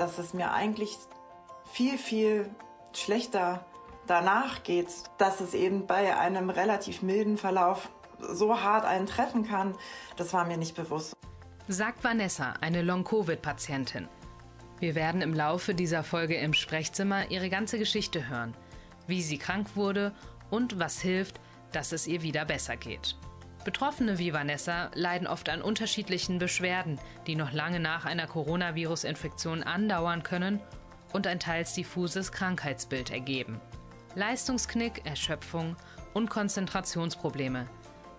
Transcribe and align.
dass 0.00 0.18
es 0.18 0.34
mir 0.34 0.52
eigentlich 0.52 0.96
viel, 1.70 1.98
viel 1.98 2.48
schlechter 2.92 3.64
danach 4.06 4.62
geht, 4.62 4.88
dass 5.18 5.40
es 5.40 5.54
eben 5.54 5.86
bei 5.86 6.16
einem 6.16 6.50
relativ 6.50 7.02
milden 7.02 7.36
Verlauf 7.36 7.90
so 8.18 8.60
hart 8.60 8.84
einen 8.84 9.06
treffen 9.06 9.46
kann, 9.46 9.74
das 10.16 10.32
war 10.32 10.44
mir 10.44 10.56
nicht 10.56 10.74
bewusst. 10.74 11.14
Sagt 11.68 12.02
Vanessa, 12.02 12.54
eine 12.60 12.82
Long-Covid-Patientin. 12.82 14.08
Wir 14.80 14.94
werden 14.94 15.22
im 15.22 15.34
Laufe 15.34 15.74
dieser 15.74 16.02
Folge 16.02 16.36
im 16.36 16.54
Sprechzimmer 16.54 17.30
ihre 17.30 17.50
ganze 17.50 17.78
Geschichte 17.78 18.28
hören, 18.28 18.54
wie 19.06 19.22
sie 19.22 19.38
krank 19.38 19.76
wurde 19.76 20.14
und 20.50 20.78
was 20.78 21.00
hilft, 21.00 21.38
dass 21.72 21.92
es 21.92 22.06
ihr 22.06 22.22
wieder 22.22 22.44
besser 22.44 22.76
geht. 22.76 23.16
Betroffene 23.64 24.18
wie 24.18 24.32
Vanessa 24.32 24.90
leiden 24.94 25.26
oft 25.26 25.48
an 25.50 25.60
unterschiedlichen 25.60 26.38
Beschwerden, 26.38 26.98
die 27.26 27.36
noch 27.36 27.52
lange 27.52 27.78
nach 27.78 28.06
einer 28.06 28.26
Coronavirus-Infektion 28.26 29.62
andauern 29.62 30.22
können 30.22 30.60
und 31.12 31.26
ein 31.26 31.40
teils 31.40 31.74
diffuses 31.74 32.32
Krankheitsbild 32.32 33.10
ergeben. 33.10 33.60
Leistungsknick, 34.14 35.04
Erschöpfung 35.04 35.76
und 36.14 36.30
Konzentrationsprobleme. 36.30 37.66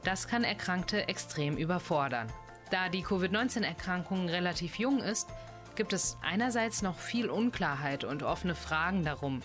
Das 0.04 0.28
kann 0.28 0.44
Erkrankte 0.44 1.08
extrem 1.08 1.58
überfordern. 1.58 2.32
Da 2.70 2.90
die 2.90 3.04
Covid-19-Erkrankung 3.04 4.30
relativ 4.30 4.80
jung 4.80 5.00
ist, 5.00 5.28
gibt 5.76 5.94
es 5.94 6.18
einerseits 6.22 6.82
noch 6.82 6.98
viel 6.98 7.30
Unklarheit 7.30 8.04
und 8.04 8.24
offene 8.24 8.56
Fragen 8.56 9.04
darum. 9.04 9.42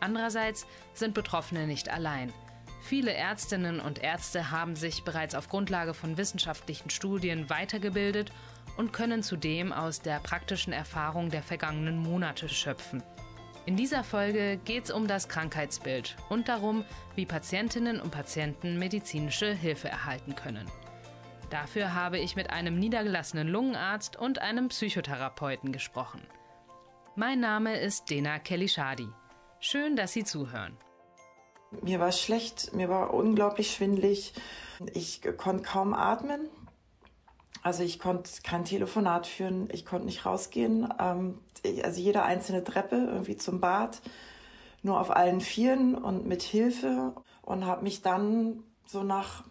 Andererseits 0.00 0.66
sind 0.92 1.14
Betroffene 1.14 1.66
nicht 1.66 1.88
allein. 1.88 2.32
Viele 2.80 3.12
Ärztinnen 3.12 3.78
und 3.78 4.02
Ärzte 4.02 4.50
haben 4.50 4.74
sich 4.74 5.04
bereits 5.04 5.34
auf 5.34 5.48
Grundlage 5.48 5.94
von 5.94 6.16
wissenschaftlichen 6.16 6.90
Studien 6.90 7.50
weitergebildet 7.50 8.32
und 8.76 8.92
können 8.92 9.22
zudem 9.22 9.72
aus 9.72 10.00
der 10.00 10.18
praktischen 10.20 10.72
Erfahrung 10.72 11.30
der 11.30 11.42
vergangenen 11.42 11.98
Monate 11.98 12.48
schöpfen. 12.48 13.02
In 13.66 13.76
dieser 13.76 14.02
Folge 14.02 14.58
geht 14.64 14.84
es 14.84 14.90
um 14.90 15.06
das 15.06 15.28
Krankheitsbild 15.28 16.16
und 16.30 16.48
darum, 16.48 16.84
wie 17.14 17.26
Patientinnen 17.26 18.00
und 18.00 18.10
Patienten 18.10 18.78
medizinische 18.78 19.52
Hilfe 19.52 19.88
erhalten 19.88 20.34
können. 20.34 20.66
Dafür 21.50 21.94
habe 21.94 22.18
ich 22.18 22.36
mit 22.36 22.50
einem 22.50 22.78
niedergelassenen 22.78 23.48
Lungenarzt 23.48 24.16
und 24.16 24.38
einem 24.38 24.68
Psychotherapeuten 24.68 25.72
gesprochen. 25.72 26.22
Mein 27.16 27.40
Name 27.40 27.78
ist 27.78 28.08
Dena 28.08 28.38
Kelly-Shadi. 28.38 29.08
Schön, 29.58 29.96
dass 29.96 30.12
Sie 30.12 30.24
zuhören. 30.24 30.76
Mir 31.82 32.00
war 32.00 32.12
schlecht, 32.12 32.74
mir 32.74 32.88
war 32.88 33.14
unglaublich 33.14 33.72
schwindlig. 33.72 34.34
Ich 34.92 35.22
konnte 35.36 35.62
kaum 35.62 35.94
atmen. 35.94 36.48
Also 37.62 37.82
ich 37.82 37.98
konnte 37.98 38.30
kein 38.42 38.64
Telefonat 38.64 39.26
führen, 39.26 39.68
ich 39.70 39.84
konnte 39.84 40.06
nicht 40.06 40.24
rausgehen. 40.24 40.92
Ähm, 40.98 41.38
also 41.84 42.00
jede 42.00 42.22
einzelne 42.22 42.64
Treppe 42.64 42.96
irgendwie 42.96 43.36
zum 43.36 43.60
Bad, 43.60 44.00
nur 44.82 44.98
auf 44.98 45.10
allen 45.10 45.40
Vieren 45.40 45.94
und 45.94 46.26
mit 46.26 46.42
Hilfe 46.42 47.14
und 47.42 47.66
habe 47.66 47.82
mich 47.82 48.00
dann 48.02 48.64
so 48.86 49.02
nach 49.02 49.44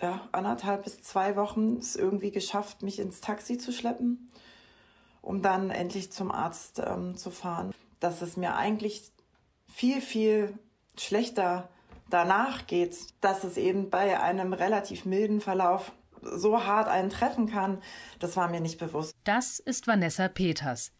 ja, 0.00 0.28
anderthalb 0.32 0.84
bis 0.84 1.02
zwei 1.02 1.36
Wochen 1.36 1.76
es 1.76 1.96
irgendwie 1.96 2.30
geschafft, 2.30 2.82
mich 2.82 2.98
ins 2.98 3.20
Taxi 3.20 3.58
zu 3.58 3.72
schleppen, 3.72 4.30
um 5.20 5.42
dann 5.42 5.70
endlich 5.70 6.12
zum 6.12 6.30
Arzt 6.30 6.80
ähm, 6.84 7.16
zu 7.16 7.30
fahren. 7.30 7.72
Dass 8.00 8.22
es 8.22 8.36
mir 8.36 8.54
eigentlich 8.54 9.12
viel, 9.66 10.00
viel 10.00 10.58
schlechter 11.02 11.68
danach 12.08 12.66
geht, 12.66 12.96
dass 13.20 13.44
es 13.44 13.56
eben 13.56 13.90
bei 13.90 14.20
einem 14.20 14.52
relativ 14.52 15.04
milden 15.04 15.40
Verlauf 15.40 15.92
so 16.22 16.64
hart 16.64 16.88
einen 16.88 17.10
treffen 17.10 17.48
kann, 17.48 17.82
das 18.18 18.36
war 18.36 18.48
mir 18.48 18.60
nicht 18.60 18.78
bewusst. 18.78 19.14
Das 19.24 19.58
ist 19.58 19.86
Vanessa 19.86 20.28
Peters. 20.28 20.92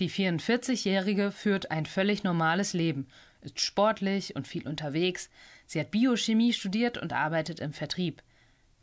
Die 0.00 0.10
44-Jährige 0.10 1.30
führt 1.30 1.70
ein 1.70 1.86
völlig 1.86 2.24
normales 2.24 2.72
Leben, 2.72 3.08
ist 3.40 3.60
sportlich 3.60 4.36
und 4.36 4.46
viel 4.46 4.66
unterwegs. 4.66 5.30
Sie 5.66 5.80
hat 5.80 5.90
Biochemie 5.90 6.52
studiert 6.52 6.98
und 6.98 7.12
arbeitet 7.12 7.60
im 7.60 7.72
Vertrieb. 7.72 8.22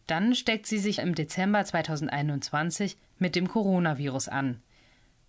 Dann 0.08 0.36
steckt 0.36 0.66
sie 0.66 0.80
sich 0.80 1.00
im 1.00 1.16
Dezember 1.16 1.64
2021 1.64 2.98
mit 3.20 3.36
dem 3.36 3.48
Coronavirus 3.48 4.30
an. 4.30 4.62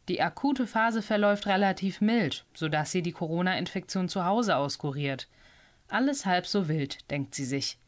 Die 0.09 0.21
akute 0.21 0.67
Phase 0.67 1.01
verläuft 1.01 1.47
relativ 1.47 2.01
mild, 2.01 2.45
sodass 2.55 2.93
sie 2.93 3.03
die 3.03 3.13
Corona-Infektion 3.13 4.09
zu 4.09 4.25
Hause 4.25 4.57
auskuriert. 4.57 5.29
Alles 5.89 6.27
halb 6.27 6.47
so 6.47 6.69
wild, 6.69 7.11
denkt 7.11 7.35
sie 7.35 7.45
sich. 7.45 7.79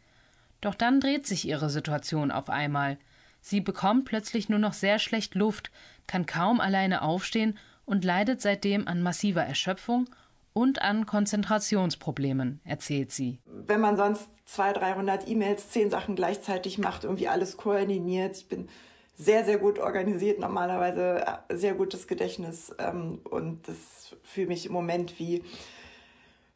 Doch 0.61 0.75
dann 0.75 1.01
dreht 1.01 1.27
sich 1.27 1.47
ihre 1.47 1.69
Situation 1.69 2.31
auf 2.31 2.49
einmal. 2.49 2.99
Sie 3.41 3.61
bekommt 3.61 4.07
plötzlich 4.07 4.49
nur 4.49 4.59
noch 4.59 4.73
sehr 4.73 4.99
schlecht 4.99 5.35
Luft, 5.35 5.71
kann 6.07 6.27
kaum 6.27 6.61
alleine 6.61 7.03
aufstehen 7.03 7.59
und 7.85 8.05
leidet 8.05 8.41
seitdem 8.41 8.89
an 8.89 9.03
massiver 9.03 9.45
Erschöpfung 9.45 10.09
und 10.53 10.81
an 10.81 11.05
Konzentrationsproblemen, 11.05 12.61
erzählt 12.65 13.13
sie. 13.13 13.39
Wenn 13.45 13.81
man 13.81 13.97
sonst 13.97 14.29
200, 14.47 14.83
300 14.83 15.29
E-Mails, 15.29 15.71
zehn 15.71 15.91
Sachen 15.91 16.17
gleichzeitig 16.17 16.79
macht, 16.79 17.05
irgendwie 17.05 17.29
alles 17.29 17.57
koordiniert, 17.57 18.39
ich 18.39 18.49
bin 18.49 18.69
sehr, 19.17 19.45
sehr 19.45 19.59
gut 19.59 19.79
organisiert, 19.79 20.39
normalerweise 20.39 21.25
äh, 21.49 21.57
sehr 21.57 21.75
gutes 21.75 22.07
Gedächtnis 22.07 22.75
ähm, 22.79 23.21
und 23.25 23.67
das 23.67 24.15
fühle 24.23 24.49
mich 24.49 24.67
im 24.67 24.73
Moment 24.73 25.19
wie 25.19 25.43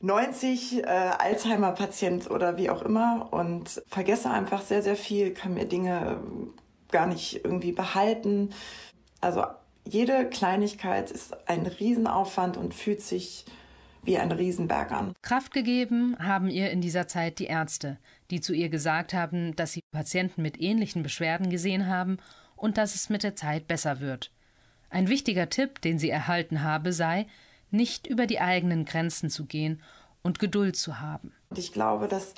90 0.00 0.78
äh, 0.78 0.86
Alzheimer-Patient 0.86 2.30
oder 2.30 2.56
wie 2.56 2.70
auch 2.70 2.82
immer 2.82 3.28
und 3.32 3.82
vergesse 3.88 4.30
einfach 4.30 4.62
sehr, 4.62 4.82
sehr 4.82 4.96
viel, 4.96 5.32
kann 5.32 5.54
mir 5.54 5.66
Dinge 5.66 6.20
äh, 6.20 6.92
gar 6.92 7.06
nicht 7.06 7.44
irgendwie 7.44 7.72
behalten. 7.72 8.50
Also 9.20 9.44
jede 9.86 10.26
Kleinigkeit 10.28 11.10
ist 11.10 11.48
ein 11.48 11.66
Riesenaufwand 11.66 12.56
und 12.56 12.74
fühlt 12.74 13.00
sich 13.00 13.44
wie 14.02 14.16
ein 14.16 14.32
Riesenberg 14.32 14.92
an. 14.92 15.12
Kraft 15.20 15.52
gegeben 15.52 16.16
haben 16.18 16.48
ihr 16.48 16.70
in 16.70 16.80
dieser 16.80 17.06
Zeit 17.06 17.38
die 17.38 17.46
Ärzte, 17.46 17.98
die 18.30 18.40
zu 18.40 18.54
ihr 18.54 18.70
gesagt 18.70 19.12
haben, 19.12 19.54
dass 19.56 19.72
sie 19.72 19.82
Patienten 19.92 20.40
mit 20.40 20.60
ähnlichen 20.60 21.02
Beschwerden 21.02 21.50
gesehen 21.50 21.86
haben 21.86 22.16
und 22.60 22.78
dass 22.78 22.94
es 22.94 23.08
mit 23.08 23.22
der 23.22 23.34
Zeit 23.34 23.66
besser 23.66 24.00
wird. 24.00 24.30
Ein 24.90 25.08
wichtiger 25.08 25.48
Tipp, 25.48 25.80
den 25.80 25.98
sie 25.98 26.10
erhalten 26.10 26.62
habe, 26.62 26.92
sei, 26.92 27.26
nicht 27.70 28.06
über 28.06 28.26
die 28.26 28.40
eigenen 28.40 28.84
Grenzen 28.84 29.30
zu 29.30 29.46
gehen 29.46 29.80
und 30.22 30.38
Geduld 30.38 30.76
zu 30.76 31.00
haben. 31.00 31.32
Ich 31.54 31.72
glaube, 31.72 32.08
dass 32.08 32.34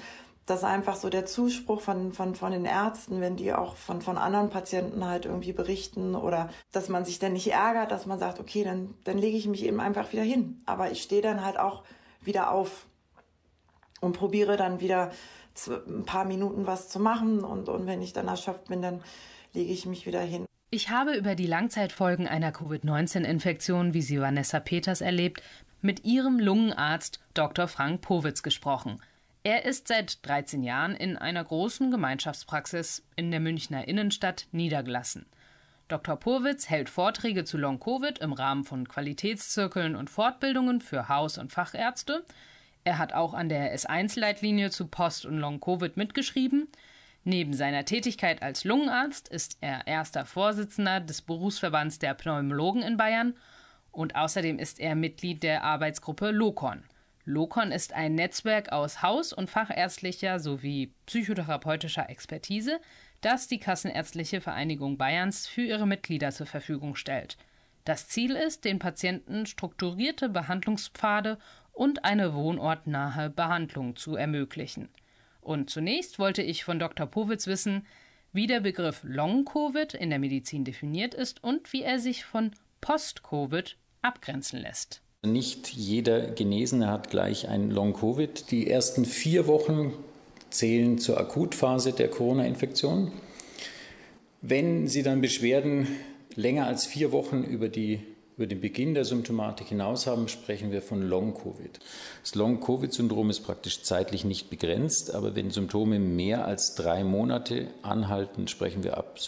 das 0.46 0.64
einfach 0.64 0.96
so 0.96 1.08
der 1.08 1.24
Zuspruch 1.24 1.80
von, 1.80 2.12
von, 2.12 2.34
von 2.34 2.52
den 2.52 2.64
Ärzten, 2.64 3.20
wenn 3.20 3.36
die 3.36 3.52
auch 3.52 3.76
von, 3.76 4.02
von 4.02 4.18
anderen 4.18 4.50
Patienten 4.50 5.04
halt 5.06 5.24
irgendwie 5.24 5.52
berichten 5.52 6.14
oder 6.14 6.50
dass 6.72 6.88
man 6.88 7.04
sich 7.04 7.18
dann 7.18 7.32
nicht 7.32 7.50
ärgert, 7.50 7.90
dass 7.90 8.06
man 8.06 8.18
sagt, 8.18 8.40
okay, 8.40 8.64
dann, 8.64 8.94
dann 9.04 9.18
lege 9.18 9.36
ich 9.36 9.46
mich 9.46 9.64
eben 9.64 9.80
einfach 9.80 10.12
wieder 10.12 10.22
hin. 10.22 10.60
Aber 10.66 10.90
ich 10.90 11.02
stehe 11.02 11.22
dann 11.22 11.44
halt 11.44 11.58
auch 11.58 11.84
wieder 12.20 12.50
auf 12.50 12.86
und 14.00 14.16
probiere 14.16 14.56
dann 14.56 14.80
wieder 14.80 15.10
ein 15.68 16.04
paar 16.04 16.24
Minuten 16.24 16.66
was 16.66 16.88
zu 16.88 16.98
machen 16.98 17.44
und, 17.44 17.68
und 17.68 17.86
wenn 17.86 18.02
ich 18.02 18.12
dann 18.12 18.28
erschöpft 18.28 18.68
bin, 18.68 18.82
dann 18.82 19.02
lege 19.52 19.72
ich 19.72 19.86
mich 19.86 20.06
wieder 20.06 20.20
hin. 20.20 20.46
Ich 20.70 20.88
habe 20.88 21.14
über 21.14 21.34
die 21.34 21.46
Langzeitfolgen 21.46 22.26
einer 22.26 22.52
Covid-19-Infektion, 22.52 23.92
wie 23.92 24.02
sie 24.02 24.20
Vanessa 24.20 24.58
Peters 24.58 25.00
erlebt, 25.02 25.42
mit 25.82 26.04
ihrem 26.04 26.38
Lungenarzt 26.38 27.20
Dr. 27.34 27.68
Frank 27.68 28.00
Powitz 28.00 28.42
gesprochen. 28.42 29.02
Er 29.44 29.64
ist 29.64 29.88
seit 29.88 30.24
13 30.26 30.62
Jahren 30.62 30.94
in 30.94 31.16
einer 31.16 31.42
großen 31.42 31.90
Gemeinschaftspraxis 31.90 33.04
in 33.16 33.30
der 33.30 33.40
Münchner 33.40 33.88
Innenstadt 33.88 34.46
niedergelassen. 34.52 35.26
Dr. 35.88 36.16
Powitz 36.16 36.70
hält 36.70 36.88
Vorträge 36.88 37.44
zu 37.44 37.58
Long-Covid 37.58 38.20
im 38.20 38.32
Rahmen 38.32 38.64
von 38.64 38.88
Qualitätszirkeln 38.88 39.96
und 39.96 40.08
Fortbildungen 40.08 40.80
für 40.80 41.08
Haus- 41.08 41.38
und 41.38 41.52
Fachärzte. 41.52 42.24
Er 42.84 42.98
hat 42.98 43.12
auch 43.12 43.34
an 43.34 43.48
der 43.48 43.76
S1-Leitlinie 43.76 44.70
zu 44.70 44.86
Post- 44.86 45.26
und 45.26 45.38
Long-Covid 45.38 45.96
mitgeschrieben. 45.96 46.68
Neben 47.24 47.54
seiner 47.54 47.84
Tätigkeit 47.84 48.42
als 48.42 48.64
Lungenarzt 48.64 49.28
ist 49.28 49.58
er 49.60 49.86
erster 49.86 50.26
Vorsitzender 50.26 50.98
des 50.98 51.22
Berufsverbands 51.22 52.00
der 52.00 52.14
Pneumologen 52.14 52.82
in 52.82 52.96
Bayern 52.96 53.34
und 53.92 54.16
außerdem 54.16 54.58
ist 54.58 54.80
er 54.80 54.96
Mitglied 54.96 55.42
der 55.42 55.62
Arbeitsgruppe 55.62 56.30
LOCON. 56.30 56.82
LOCON 57.24 57.70
ist 57.70 57.92
ein 57.92 58.16
Netzwerk 58.16 58.72
aus 58.72 59.02
haus- 59.02 59.32
und 59.32 59.48
fachärztlicher 59.48 60.40
sowie 60.40 60.92
psychotherapeutischer 61.06 62.10
Expertise, 62.10 62.80
das 63.20 63.46
die 63.46 63.60
Kassenärztliche 63.60 64.40
Vereinigung 64.40 64.98
Bayerns 64.98 65.46
für 65.46 65.62
ihre 65.62 65.86
Mitglieder 65.86 66.32
zur 66.32 66.46
Verfügung 66.46 66.96
stellt. 66.96 67.36
Das 67.84 68.08
Ziel 68.08 68.32
ist, 68.32 68.64
den 68.64 68.80
Patienten 68.80 69.46
strukturierte 69.46 70.28
Behandlungspfade 70.28 71.38
und 71.72 72.04
eine 72.04 72.34
wohnortnahe 72.34 73.30
Behandlung 73.30 73.94
zu 73.94 74.16
ermöglichen. 74.16 74.88
Und 75.42 75.68
zunächst 75.68 76.18
wollte 76.18 76.42
ich 76.42 76.64
von 76.64 76.78
Dr. 76.78 77.06
Powitz 77.06 77.46
wissen, 77.46 77.84
wie 78.32 78.46
der 78.46 78.60
Begriff 78.60 79.00
Long-Covid 79.02 79.92
in 79.92 80.08
der 80.08 80.18
Medizin 80.18 80.64
definiert 80.64 81.14
ist 81.14 81.44
und 81.44 81.72
wie 81.72 81.82
er 81.82 81.98
sich 81.98 82.24
von 82.24 82.52
Post-Covid 82.80 83.76
abgrenzen 84.00 84.60
lässt. 84.60 85.02
Nicht 85.22 85.68
jeder 85.68 86.30
Genesene 86.30 86.88
hat 86.88 87.10
gleich 87.10 87.48
ein 87.48 87.70
Long-Covid. 87.70 88.50
Die 88.50 88.70
ersten 88.70 89.04
vier 89.04 89.46
Wochen 89.46 89.92
zählen 90.50 90.98
zur 90.98 91.18
Akutphase 91.18 91.92
der 91.92 92.08
Corona-Infektion. 92.08 93.12
Wenn 94.40 94.88
Sie 94.88 95.02
dann 95.02 95.20
Beschwerden 95.20 95.86
länger 96.34 96.66
als 96.66 96.86
vier 96.86 97.12
Wochen 97.12 97.42
über 97.42 97.68
die 97.68 98.00
über 98.36 98.46
den 98.46 98.60
Beginn 98.60 98.94
der 98.94 99.04
Symptomatik 99.04 99.68
hinaus 99.68 100.06
haben, 100.06 100.28
sprechen 100.28 100.72
wir 100.72 100.80
von 100.80 101.02
Long-Covid. 101.02 101.78
Das 102.22 102.34
Long-Covid-Syndrom 102.34 103.28
ist 103.28 103.40
praktisch 103.40 103.82
zeitlich 103.82 104.24
nicht 104.24 104.48
begrenzt, 104.48 105.14
aber 105.14 105.34
wenn 105.36 105.50
Symptome 105.50 105.98
mehr 105.98 106.46
als 106.46 106.74
drei 106.74 107.04
Monate 107.04 107.68
anhalten, 107.82 108.48
sprechen 108.48 108.84
wir 108.84 108.96
ab, 108.96 109.18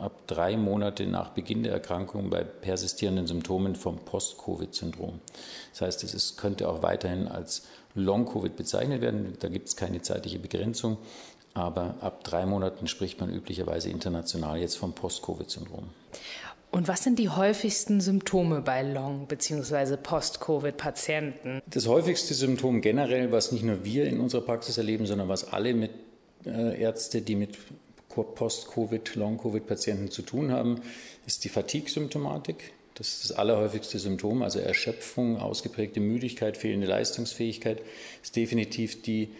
ab 0.00 0.26
drei 0.26 0.56
Monate 0.56 1.06
nach 1.06 1.30
Beginn 1.30 1.62
der 1.62 1.72
Erkrankung 1.72 2.30
bei 2.30 2.42
persistierenden 2.42 3.26
Symptomen 3.26 3.76
vom 3.76 3.98
Post-Covid-Syndrom. 3.98 5.20
Das 5.70 5.82
heißt, 5.82 6.04
es 6.04 6.14
ist, 6.14 6.36
könnte 6.36 6.68
auch 6.68 6.82
weiterhin 6.82 7.28
als 7.28 7.66
Long-Covid 7.94 8.56
bezeichnet 8.56 9.00
werden. 9.00 9.36
Da 9.38 9.48
gibt 9.48 9.68
es 9.68 9.76
keine 9.76 10.02
zeitliche 10.02 10.38
Begrenzung. 10.38 10.98
Aber 11.54 11.96
ab 12.00 12.22
drei 12.22 12.46
Monaten 12.46 12.86
spricht 12.86 13.20
man 13.20 13.34
üblicherweise 13.34 13.90
international 13.90 14.58
jetzt 14.58 14.76
vom 14.76 14.92
Post-Covid-Syndrom. 14.92 15.88
Und 16.70 16.86
was 16.86 17.02
sind 17.02 17.18
die 17.18 17.30
häufigsten 17.30 18.00
Symptome 18.00 18.60
bei 18.60 18.82
Long- 18.82 19.26
bzw. 19.26 19.96
Post-Covid-Patienten? 19.96 21.62
Das 21.66 21.86
häufigste 21.86 22.34
Symptom 22.34 22.80
generell, 22.80 23.32
was 23.32 23.52
nicht 23.52 23.64
nur 23.64 23.84
wir 23.84 24.04
in 24.04 24.20
unserer 24.20 24.42
Praxis 24.42 24.76
erleben, 24.76 25.06
sondern 25.06 25.28
was 25.28 25.52
alle 25.52 25.72
mit, 25.72 25.92
äh, 26.44 26.80
Ärzte, 26.80 27.22
die 27.22 27.36
mit 27.36 27.56
Post-Covid, 28.08 29.14
Long-Covid-Patienten 29.14 30.10
zu 30.10 30.22
tun 30.22 30.50
haben, 30.52 30.80
ist 31.26 31.44
die 31.44 31.48
Fatigue-Symptomatik. 31.48 32.72
Das 32.94 33.08
ist 33.08 33.30
das 33.30 33.38
allerhäufigste 33.38 33.98
Symptom, 33.98 34.42
also 34.42 34.58
Erschöpfung, 34.58 35.36
ausgeprägte 35.36 36.00
Müdigkeit, 36.00 36.56
fehlende 36.56 36.88
Leistungsfähigkeit, 36.88 37.80
ist 38.22 38.34
definitiv 38.34 39.02
die 39.02 39.30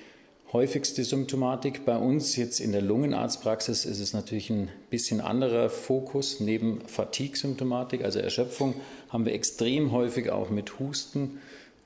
häufigste 0.52 1.04
Symptomatik. 1.04 1.84
Bei 1.84 1.96
uns 1.96 2.36
jetzt 2.36 2.60
in 2.60 2.72
der 2.72 2.82
Lungenarztpraxis 2.82 3.84
ist 3.84 4.00
es 4.00 4.12
natürlich 4.12 4.50
ein 4.50 4.70
bisschen 4.90 5.20
anderer 5.20 5.68
Fokus. 5.68 6.40
Neben 6.40 6.80
Fatigue-Symptomatik, 6.86 8.04
also 8.04 8.18
Erschöpfung, 8.18 8.74
haben 9.10 9.24
wir 9.26 9.34
extrem 9.34 9.92
häufig 9.92 10.30
auch 10.30 10.50
mit 10.50 10.78
Husten, 10.78 11.38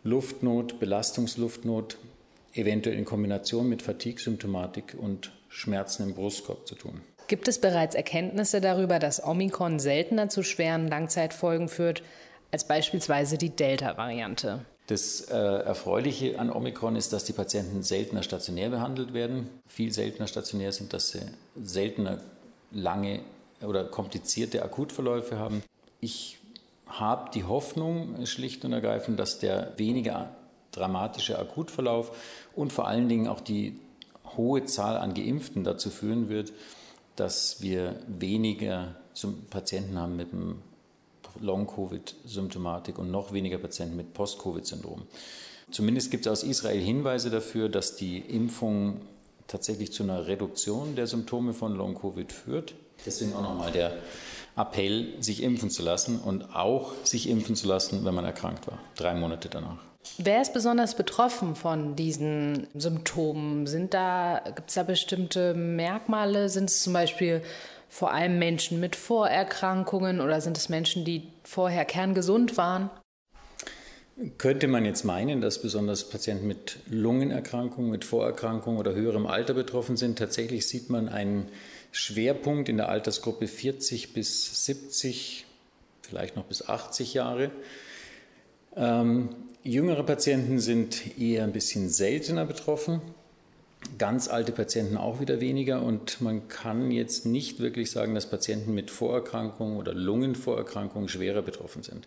Luftnot, 0.05 0.81
Belastungsluftnot, 0.81 1.99
eventuell 2.55 2.97
in 2.97 3.05
Kombination 3.05 3.69
mit 3.69 3.83
Fatigue-Symptomatik 3.83 4.97
und 4.99 5.33
Schmerzen 5.49 6.05
im 6.05 6.15
Brustkorb 6.15 6.67
zu 6.67 6.75
tun. 6.75 7.01
Gibt 7.29 7.49
es 7.49 7.61
bereits 7.61 7.95
Erkenntnisse 7.95 8.61
darüber, 8.61 8.99
dass 8.99 9.25
Omikron 9.25 9.79
seltener 9.79 10.29
zu 10.29 10.43
schweren 10.43 10.89
Langzeitfolgen 10.89 11.69
führt 11.69 12.03
als 12.51 12.67
beispielsweise 12.67 13.39
die 13.39 13.51
Delta-Variante? 13.51 14.65
Das 14.93 15.23
äh, 15.23 15.35
Erfreuliche 15.35 16.39
an 16.39 16.51
Omikron 16.51 16.97
ist, 16.97 17.15
dass 17.15 17.25
die 17.25 17.33
Patienten 17.33 17.83
seltener 17.83 18.23
stationär 18.23 18.69
behandelt 18.69 19.15
werden, 19.15 19.49
viel 19.67 19.91
seltener 19.91 20.27
stationär 20.27 20.71
sind, 20.71 20.93
dass 20.93 21.09
sie 21.09 21.21
seltener 21.57 22.19
lange 22.73 23.21
oder 23.63 23.85
komplizierte 23.85 24.63
Akutverläufe 24.63 25.39
haben. 25.39 25.63
Ich 26.01 26.37
habe 26.87 27.31
die 27.33 27.45
Hoffnung 27.45 28.27
schlicht 28.27 28.67
und 28.67 28.75
ergreifend, 28.75 29.19
dass 29.19 29.39
der 29.39 29.73
weniger 29.79 30.37
dramatische 30.73 31.39
Akutverlauf 31.39 32.15
und 32.55 32.71
vor 32.71 32.87
allen 32.87 33.09
Dingen 33.09 33.29
auch 33.29 33.41
die 33.41 33.81
hohe 34.37 34.67
Zahl 34.67 34.99
an 34.99 35.15
Geimpften 35.15 35.65
dazu 35.65 35.89
führen 35.89 36.29
wird, 36.29 36.53
dass 37.17 37.63
wir 37.63 37.97
weniger 38.09 38.95
Patienten 39.49 39.99
haben 39.99 40.17
mit 40.17 40.35
einem 40.35 40.61
Long-Covid-Symptomatik 41.41 42.99
und 42.99 43.11
noch 43.11 43.33
weniger 43.33 43.59
Patienten 43.59 43.97
mit 43.97 44.15
Post-Covid-Syndrom. 44.15 45.03
Zumindest 45.71 46.11
gibt 46.11 46.27
es 46.27 46.33
aus 46.33 46.43
Israel 46.43 46.81
Hinweise 46.81 47.31
dafür, 47.31 47.69
dass 47.69 47.97
die 47.97 48.19
Impfung 48.19 49.01
tatsächlich 49.47 49.93
zu 49.93 50.03
einer 50.03 50.27
Reduktion 50.27 50.97
der 50.97 51.07
Symptome 51.07 51.55
von 51.55 51.75
Long-Covid 51.75 52.33
führt. 52.33 52.75
Deswegen 53.05 53.35
auch 53.35 53.43
nochmal 53.43 53.73
der 53.73 53.95
Appell, 54.57 55.15
sich 55.21 55.43
impfen 55.43 55.71
zu 55.71 55.83
lassen 55.83 56.21
und 56.21 56.55
auch 56.55 56.93
sich 57.05 57.29
impfen 57.29 57.57
zu 57.57 57.67
lassen, 57.67 58.05
wenn 58.05 58.15
man 58.15 58.25
erkrankt 58.25 58.67
war, 58.67 58.79
drei 58.97 59.15
Monate 59.15 59.49
danach. 59.49 59.79
Wer 60.19 60.43
ist 60.43 60.53
besonders 60.53 60.97
betroffen 60.97 61.55
von 61.55 61.95
diesen 61.97 62.67
Symptomen? 62.75 63.67
Sind 63.67 63.95
da, 63.95 64.43
gibt 64.45 64.69
es 64.69 64.75
da 64.75 64.83
bestimmte 64.83 65.55
Merkmale? 65.55 66.49
Sind 66.49 66.69
es 66.69 66.83
zum 66.83 66.93
Beispiel 66.93 67.43
vor 67.93 68.11
allem 68.11 68.39
Menschen 68.39 68.81
mit 68.81 68.97
Vorerkrankungen 68.97 70.23
oder 70.23 70.41
sind 70.41 70.57
es 70.57 70.71
Menschen, 70.71 71.05
die 71.05 71.29
vorher 71.45 71.85
kerngesund 71.85 72.57
waren? 72.57 72.89
Könnte 74.39 74.67
man 74.67 74.87
jetzt 74.87 75.05
meinen, 75.05 75.43
dass 75.43 75.61
besonders 75.61 76.09
Patienten 76.09 76.47
mit 76.47 76.79
Lungenerkrankungen, 76.89 77.91
mit 77.91 78.07
Vorerkrankungen 78.07 78.81
oder 78.81 78.95
höherem 78.95 79.27
Alter 79.27 79.53
betroffen 79.53 79.99
sind. 79.99 80.19
Tatsächlich 80.19 80.67
sieht 80.67 80.89
man 80.89 81.11
einen 81.11 81.51
Schwerpunkt 81.91 82.71
in 82.71 82.79
der 82.79 82.89
Altersgruppe 82.89 83.47
40 83.47 84.15
bis 84.15 84.65
70, 84.65 85.45
vielleicht 86.01 86.35
noch 86.35 86.45
bis 86.45 86.67
80 86.67 87.13
Jahre. 87.13 87.51
Ähm, 88.75 89.29
jüngere 89.65 90.03
Patienten 90.03 90.61
sind 90.61 91.19
eher 91.19 91.45
ein 91.45 91.53
bisschen 91.53 91.91
seltener 91.91 92.47
betroffen 92.47 93.03
ganz 93.99 94.29
alte 94.29 94.53
Patienten 94.53 94.97
auch 94.97 95.21
wieder 95.21 95.41
weniger 95.41 95.83
und 95.83 96.21
man 96.21 96.49
kann 96.49 96.91
jetzt 96.91 97.27
nicht 97.27 97.61
wirklich 97.61 97.91
sagen, 97.91 98.15
dass 98.15 98.29
Patienten 98.29 98.75
mit 98.75 98.91
Vorerkrankungen 98.91 99.77
oder 99.77 99.95
Lungenvorerkrankungen 99.95 101.09
schwerer 101.09 101.43
betroffen 101.43 101.83
sind. 101.83 102.07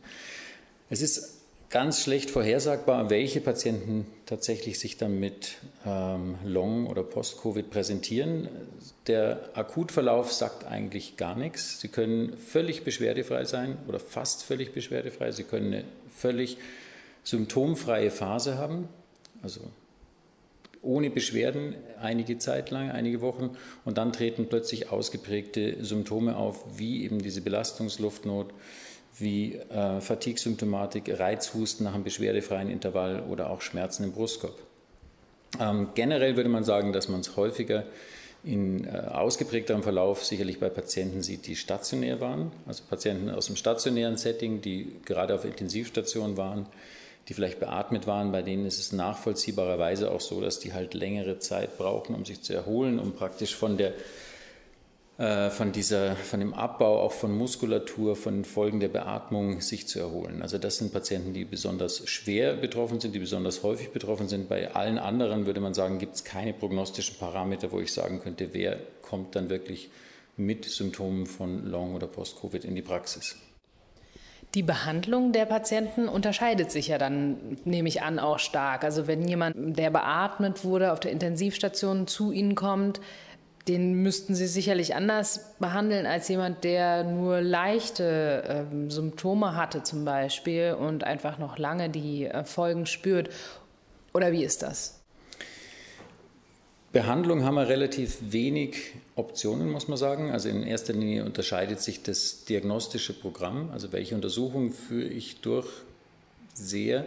Es 0.90 1.02
ist 1.02 1.42
ganz 1.70 2.02
schlecht 2.02 2.30
vorhersagbar, 2.30 3.10
welche 3.10 3.42
Patienten 3.42 4.06
tatsächlich 4.26 4.80
sich 4.80 4.98
dann 4.98 5.20
mit 5.20 5.58
ähm, 5.86 6.36
Long- 6.46 6.88
oder 6.88 7.04
Post-Covid 7.04 7.70
präsentieren. 7.70 8.48
Der 9.08 9.50
Akutverlauf 9.54 10.32
sagt 10.32 10.66
eigentlich 10.66 11.18
gar 11.18 11.36
nichts. 11.36 11.80
Sie 11.82 11.88
können 11.88 12.38
völlig 12.38 12.84
beschwerdefrei 12.84 13.46
sein 13.46 13.78
oder 13.88 14.00
fast 14.00 14.44
völlig 14.44 14.74
beschwerdefrei. 14.74 15.32
Sie 15.32 15.44
können 15.44 15.74
eine 15.74 15.84
völlig 16.16 16.58
symptomfreie 17.24 18.12
Phase 18.12 18.58
haben, 18.58 18.88
also 19.42 19.62
ohne 20.86 21.10
Beschwerden 21.10 21.76
einige 22.02 22.38
Zeit 22.38 22.72
lang, 22.72 22.92
einige 22.92 23.22
Wochen. 23.22 23.58
Und 23.84 23.98
dann 23.98 24.14
treten 24.14 24.48
plötzlich 24.48 24.92
ausgeprägte 24.92 25.84
Symptome 25.84 26.38
auf, 26.38 26.64
wie 26.78 27.04
eben 27.04 27.22
diese 27.22 27.42
Belastungsluftnot, 27.42 28.54
wie 29.18 29.56
äh, 29.56 30.02
Fatigue-Symptomatik, 30.02 31.20
Reizhusten 31.20 31.86
nach 31.86 31.94
einem 31.94 32.04
beschwerdefreien 32.04 32.70
Intervall 32.70 33.24
oder 33.30 33.50
auch 33.50 33.62
Schmerzen 33.62 34.04
im 34.04 34.12
Brustkorb. 34.12 34.58
Ähm, 35.60 35.90
generell 35.96 36.36
würde 36.36 36.50
man 36.50 36.64
sagen, 36.64 36.94
dass 36.94 37.08
man 37.08 37.22
es 37.22 37.36
häufiger 37.36 37.86
in 38.44 38.86
äh, 38.86 38.90
ausgeprägterem 38.90 39.84
Verlauf 39.84 40.24
sicherlich 40.24 40.60
bei 40.60 40.70
Patienten 40.70 41.22
sieht, 41.22 41.48
die 41.48 41.56
stationär 41.56 42.22
waren, 42.22 42.52
also 42.68 42.84
Patienten 42.88 43.30
aus 43.30 43.48
dem 43.48 43.56
stationären 43.56 44.18
Setting, 44.18 44.62
die 44.62 44.98
gerade 45.06 45.34
auf 45.34 45.46
Intensivstationen 45.46 46.38
waren, 46.38 46.68
die 47.28 47.34
vielleicht 47.34 47.60
beatmet 47.60 48.08
waren, 48.08 48.32
bei 48.32 48.42
denen 48.42 48.66
ist 48.66 48.80
es 48.80 48.92
nachvollziehbarerweise 48.92 50.12
auch 50.12 50.22
so, 50.22 50.42
dass 50.42 50.60
die 50.60 50.74
halt 50.74 50.94
längere 50.94 51.40
Zeit 51.40 51.78
brauchen, 51.78 52.16
um 52.16 52.26
sich 52.26 52.42
zu 52.42 52.54
erholen, 52.54 53.00
um 53.00 53.14
praktisch 53.14 53.56
von 53.56 53.78
der 53.78 53.94
äh, 55.18 55.50
von, 55.50 55.72
dieser, 55.72 56.18
von 56.18 56.42
dem 56.42 56.54
Abbau 56.54 57.00
auch 57.00 57.14
von 57.14 57.38
Muskulatur, 57.38 58.18
von 58.18 58.44
Folgen 58.44 58.82
der 58.82 58.90
Beatmung 58.90 59.62
sich 59.62 59.88
zu 59.88 60.00
erholen. 60.00 60.42
Also 60.42 60.58
das 60.58 60.78
sind 60.78 60.92
Patienten, 60.92 61.34
die 61.34 61.46
besonders 61.46 62.06
schwer 62.10 62.54
betroffen 62.54 63.00
sind, 63.00 63.16
die 63.16 63.20
besonders 63.20 63.64
häufig 63.64 63.92
betroffen 63.92 64.28
sind. 64.28 64.50
Bei 64.50 64.76
allen 64.76 65.00
anderen 65.00 65.46
würde 65.46 65.62
man 65.62 65.74
sagen, 65.74 66.00
gibt 66.00 66.16
es 66.16 66.26
keine 66.26 66.52
prognostischen 66.52 67.16
Parameter, 67.18 67.72
wo 67.72 67.80
ich 67.80 67.94
sagen 67.94 68.20
könnte, 68.20 68.50
wer 68.52 68.78
kommt 69.02 69.38
dann 69.38 69.50
wirklich 69.50 69.90
mit 70.36 70.66
Symptomen 70.66 71.28
von 71.28 71.66
Long- 71.66 71.96
oder 71.96 72.08
Post-Covid 72.08 72.66
in 72.66 72.76
die 72.76 72.82
Praxis. 72.82 73.38
Die 74.54 74.64
Behandlung 74.64 75.34
der 75.34 75.46
Patienten 75.46 76.08
unterscheidet 76.08 76.72
sich 76.72 76.88
ja 76.88 76.98
dann, 76.98 77.58
nehme 77.66 77.90
ich 77.90 78.02
an, 78.04 78.20
auch 78.20 78.40
stark. 78.40 78.84
Also 78.84 79.08
wenn 79.08 79.28
jemand, 79.28 79.56
der 79.78 79.90
beatmet 79.90 80.64
wurde, 80.64 80.94
auf 80.94 81.00
der 81.00 81.12
Intensivstation 81.12 82.08
zu 82.08 82.32
Ihnen 82.32 82.56
kommt, 82.56 83.02
den 83.68 83.96
müssten 83.96 84.36
Sie 84.36 84.48
sicherlich 84.48 84.96
anders 84.96 85.56
behandeln 85.60 86.06
als 86.06 86.28
jemand, 86.28 86.64
der 86.64 87.04
nur 87.04 87.42
leichte 87.42 88.68
äh, 88.72 88.90
Symptome 88.90 89.56
hatte 89.56 89.84
zum 89.84 90.06
Beispiel 90.06 90.76
und 90.80 91.04
einfach 91.04 91.40
noch 91.40 91.58
lange 91.58 91.90
die 91.90 92.26
äh, 92.26 92.44
Folgen 92.44 92.86
spürt. 92.86 93.30
Oder 94.14 94.32
wie 94.32 94.44
ist 94.44 94.62
das? 94.62 95.05
Behandlung 96.96 97.44
haben 97.44 97.56
wir 97.56 97.68
relativ 97.68 98.20
wenig 98.22 98.94
Optionen, 99.18 99.70
muss 99.70 99.90
man 99.90 99.98
sagen. 99.98 100.32
Also 100.32 100.48
in 100.48 100.64
erster 100.64 100.94
Linie 100.94 101.26
unterscheidet 101.26 101.82
sich 101.82 102.04
das 102.04 102.46
diagnostische 102.46 103.12
Programm, 103.12 103.70
also 103.74 103.92
welche 103.92 104.16
Untersuchungen 104.16 104.72
führe 104.72 105.10
ich 105.10 105.42
durch, 105.42 105.68
sehr, 106.54 107.06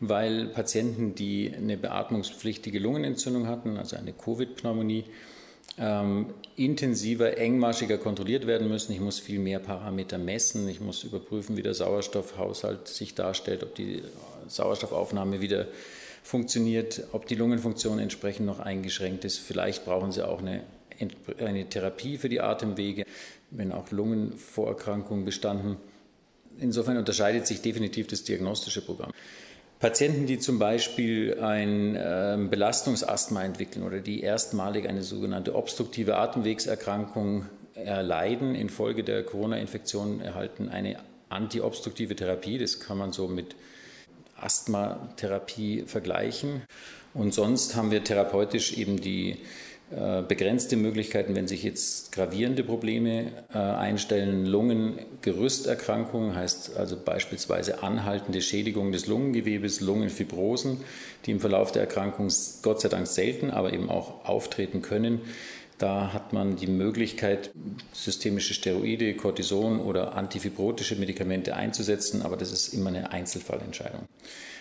weil 0.00 0.46
Patienten, 0.46 1.14
die 1.14 1.52
eine 1.54 1.76
beatmungspflichtige 1.76 2.78
Lungenentzündung 2.78 3.46
hatten, 3.46 3.76
also 3.76 3.96
eine 3.96 4.14
Covid-Pneumonie, 4.14 5.04
ähm, 5.78 6.28
intensiver, 6.56 7.36
engmaschiger 7.36 7.98
kontrolliert 7.98 8.46
werden 8.46 8.70
müssen. 8.70 8.92
Ich 8.92 9.00
muss 9.00 9.18
viel 9.18 9.38
mehr 9.38 9.58
Parameter 9.58 10.16
messen. 10.16 10.66
Ich 10.66 10.80
muss 10.80 11.04
überprüfen, 11.04 11.58
wie 11.58 11.62
der 11.62 11.74
Sauerstoffhaushalt 11.74 12.88
sich 12.88 13.14
darstellt, 13.14 13.62
ob 13.62 13.74
die 13.74 14.00
Sauerstoffaufnahme 14.48 15.42
wieder 15.42 15.66
funktioniert, 16.26 17.04
ob 17.12 17.26
die 17.26 17.34
Lungenfunktion 17.34 17.98
entsprechend 17.98 18.46
noch 18.46 18.60
eingeschränkt 18.60 19.24
ist. 19.24 19.38
Vielleicht 19.38 19.84
brauchen 19.84 20.12
Sie 20.12 20.26
auch 20.26 20.40
eine, 20.40 20.62
eine 21.38 21.68
Therapie 21.68 22.18
für 22.18 22.28
die 22.28 22.40
Atemwege, 22.40 23.04
wenn 23.50 23.72
auch 23.72 23.90
Lungenvorerkrankungen 23.90 25.24
bestanden 25.24 25.76
Insofern 26.58 26.96
unterscheidet 26.96 27.46
sich 27.46 27.60
definitiv 27.60 28.06
das 28.06 28.24
diagnostische 28.24 28.80
Programm. 28.80 29.12
Patienten, 29.78 30.26
die 30.26 30.38
zum 30.38 30.58
Beispiel 30.58 31.38
ein 31.40 31.96
äh, 31.96 32.38
Belastungsasthma 32.48 33.44
entwickeln 33.44 33.82
oder 33.84 34.00
die 34.00 34.22
erstmalig 34.22 34.88
eine 34.88 35.02
sogenannte 35.02 35.54
obstruktive 35.54 36.16
Atemwegserkrankung 36.16 37.46
erleiden 37.74 38.54
infolge 38.54 39.04
der 39.04 39.22
Corona-Infektion, 39.22 40.20
erhalten 40.22 40.70
eine 40.70 40.96
antiobstruktive 41.28 42.16
Therapie. 42.16 42.56
Das 42.56 42.80
kann 42.80 42.96
man 42.96 43.12
so 43.12 43.28
mit 43.28 43.54
Asthmatherapie 44.40 45.84
vergleichen. 45.86 46.62
Und 47.14 47.32
sonst 47.32 47.76
haben 47.76 47.90
wir 47.90 48.04
therapeutisch 48.04 48.76
eben 48.76 49.00
die 49.00 49.38
äh, 49.88 50.22
begrenzte 50.22 50.76
Möglichkeiten, 50.76 51.36
wenn 51.36 51.46
sich 51.46 51.62
jetzt 51.62 52.10
gravierende 52.10 52.64
Probleme 52.64 53.30
äh, 53.54 53.58
einstellen. 53.58 54.44
Lungengerüsterkrankungen 54.44 56.34
heißt 56.34 56.76
also 56.76 56.96
beispielsweise 56.96 57.84
anhaltende 57.84 58.42
Schädigung 58.42 58.90
des 58.90 59.06
Lungengewebes, 59.06 59.80
Lungenfibrosen, 59.80 60.80
die 61.24 61.30
im 61.30 61.38
Verlauf 61.38 61.70
der 61.70 61.82
Erkrankung 61.82 62.32
Gott 62.62 62.80
sei 62.80 62.88
Dank 62.88 63.06
selten, 63.06 63.52
aber 63.52 63.72
eben 63.72 63.88
auch 63.88 64.24
auftreten 64.24 64.82
können. 64.82 65.20
Da 65.78 66.12
hat 66.12 66.32
man 66.32 66.56
die 66.56 66.66
Möglichkeit, 66.66 67.50
systemische 67.92 68.54
Steroide, 68.54 69.14
Cortison 69.14 69.80
oder 69.80 70.14
antifibrotische 70.14 70.96
Medikamente 70.96 71.54
einzusetzen, 71.54 72.22
aber 72.22 72.36
das 72.36 72.50
ist 72.50 72.72
immer 72.72 72.88
eine 72.88 73.10
Einzelfallentscheidung. 73.10 74.06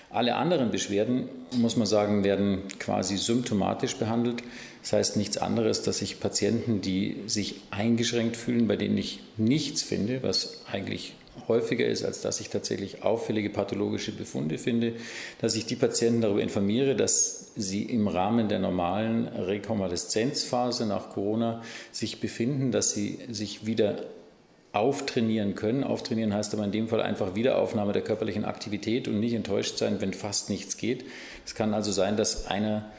Alle 0.10 0.36
anderen 0.36 0.72
Beschwerden, 0.72 1.30
muss 1.56 1.78
man 1.78 1.88
sagen, 1.88 2.24
werden 2.24 2.64
quasi 2.80 3.18
symptomatisch 3.18 3.96
behandelt. 3.96 4.44
Das 4.82 4.94
heißt 4.94 5.18
nichts 5.18 5.38
anderes, 5.38 5.82
dass 5.82 6.02
ich 6.02 6.20
Patienten, 6.20 6.82
die 6.82 7.18
sich 7.28 7.62
eingeschränkt 7.72 8.38
fühlen, 8.38 8.68
bei 8.68 8.76
denen 8.76 8.98
ich 8.98 9.22
nichts 9.38 9.82
finde, 9.82 10.22
was 10.22 10.64
eigentlich 10.72 11.16
häufiger 11.48 11.86
ist, 11.86 12.04
als 12.04 12.22
dass 12.22 12.40
ich 12.40 12.50
tatsächlich 12.50 13.04
auffällige 13.04 13.50
pathologische 13.50 14.12
Befunde 14.12 14.58
finde, 14.58 14.94
dass 15.42 15.56
ich 15.56 15.66
die 15.66 15.76
Patienten 15.76 16.22
darüber 16.22 16.42
informiere, 16.42 16.96
dass 16.96 17.52
sie 17.56 17.84
im 17.84 18.08
Rahmen 18.08 18.50
der 18.50 18.60
normalen 18.60 19.28
Rekonvaleszenzphase 19.28 20.86
nach 20.86 21.10
Corona 21.10 21.62
sich 21.92 22.20
befinden, 22.20 22.72
dass 22.72 22.94
sie 22.94 23.20
sich 23.30 23.66
wieder 23.66 24.04
auftrainieren 24.76 25.56
können. 25.56 25.84
Auftrainieren 25.84 26.34
heißt 26.34 26.54
aber 26.54 26.66
in 26.66 26.72
dem 26.72 26.90
Fall 26.90 27.02
einfach 27.02 27.34
Wiederaufnahme 27.34 27.94
der 27.94 28.02
körperlichen 28.02 28.44
Aktivität 28.44 29.08
und 29.08 29.20
nicht 29.20 29.34
enttäuscht 29.34 29.78
sein, 29.78 30.02
wenn 30.02 30.14
fast 30.14 30.50
nichts 30.50 30.76
geht. 30.78 31.06
Es 31.46 31.56
kann 31.56 31.74
also 31.74 31.92
sein, 31.92 32.18
dass 32.18 32.48
einer, 32.48 32.92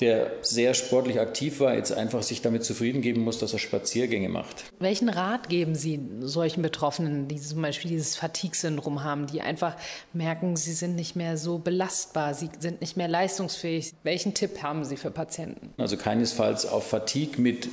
der 0.00 0.30
sehr 0.42 0.74
sportlich 0.74 1.20
aktiv 1.20 1.60
war, 1.60 1.74
jetzt 1.74 1.92
einfach 1.92 2.22
sich 2.22 2.42
damit 2.42 2.64
zufrieden 2.64 3.02
geben 3.02 3.22
muss, 3.22 3.38
dass 3.38 3.52
er 3.52 3.58
Spaziergänge 3.58 4.28
macht. 4.28 4.64
Welchen 4.78 5.08
Rat 5.08 5.48
geben 5.48 5.74
Sie 5.74 6.00
solchen 6.20 6.62
Betroffenen, 6.62 7.28
die 7.28 7.40
zum 7.40 7.62
Beispiel 7.62 7.90
dieses 7.90 8.16
Fatigue-Syndrom 8.16 9.04
haben, 9.04 9.26
die 9.26 9.42
einfach 9.42 9.76
merken, 10.12 10.56
sie 10.56 10.72
sind 10.72 10.96
nicht 10.96 11.16
mehr 11.16 11.36
so 11.36 11.58
belastbar, 11.58 12.34
sie 12.34 12.48
sind 12.58 12.80
nicht 12.80 12.96
mehr 12.96 13.08
leistungsfähig? 13.08 13.92
Welchen 14.02 14.34
Tipp 14.34 14.62
haben 14.62 14.84
Sie 14.84 14.96
für 14.96 15.10
Patienten? 15.10 15.70
Also 15.76 15.96
keinesfalls 15.96 16.66
auf 16.66 16.88
Fatigue 16.88 17.40
mit 17.40 17.68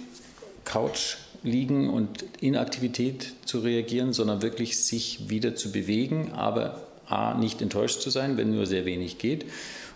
Couch 0.66 1.18
liegen 1.44 1.90
und 1.90 2.26
Inaktivität 2.42 3.34
zu 3.46 3.60
reagieren, 3.60 4.12
sondern 4.12 4.42
wirklich 4.42 4.84
sich 4.84 5.30
wieder 5.30 5.56
zu 5.56 5.72
bewegen, 5.72 6.34
aber 6.34 6.82
A, 7.08 7.36
nicht 7.36 7.62
enttäuscht 7.62 8.02
zu 8.02 8.10
sein, 8.10 8.36
wenn 8.36 8.54
nur 8.54 8.66
sehr 8.66 8.84
wenig 8.86 9.18
geht 9.18 9.46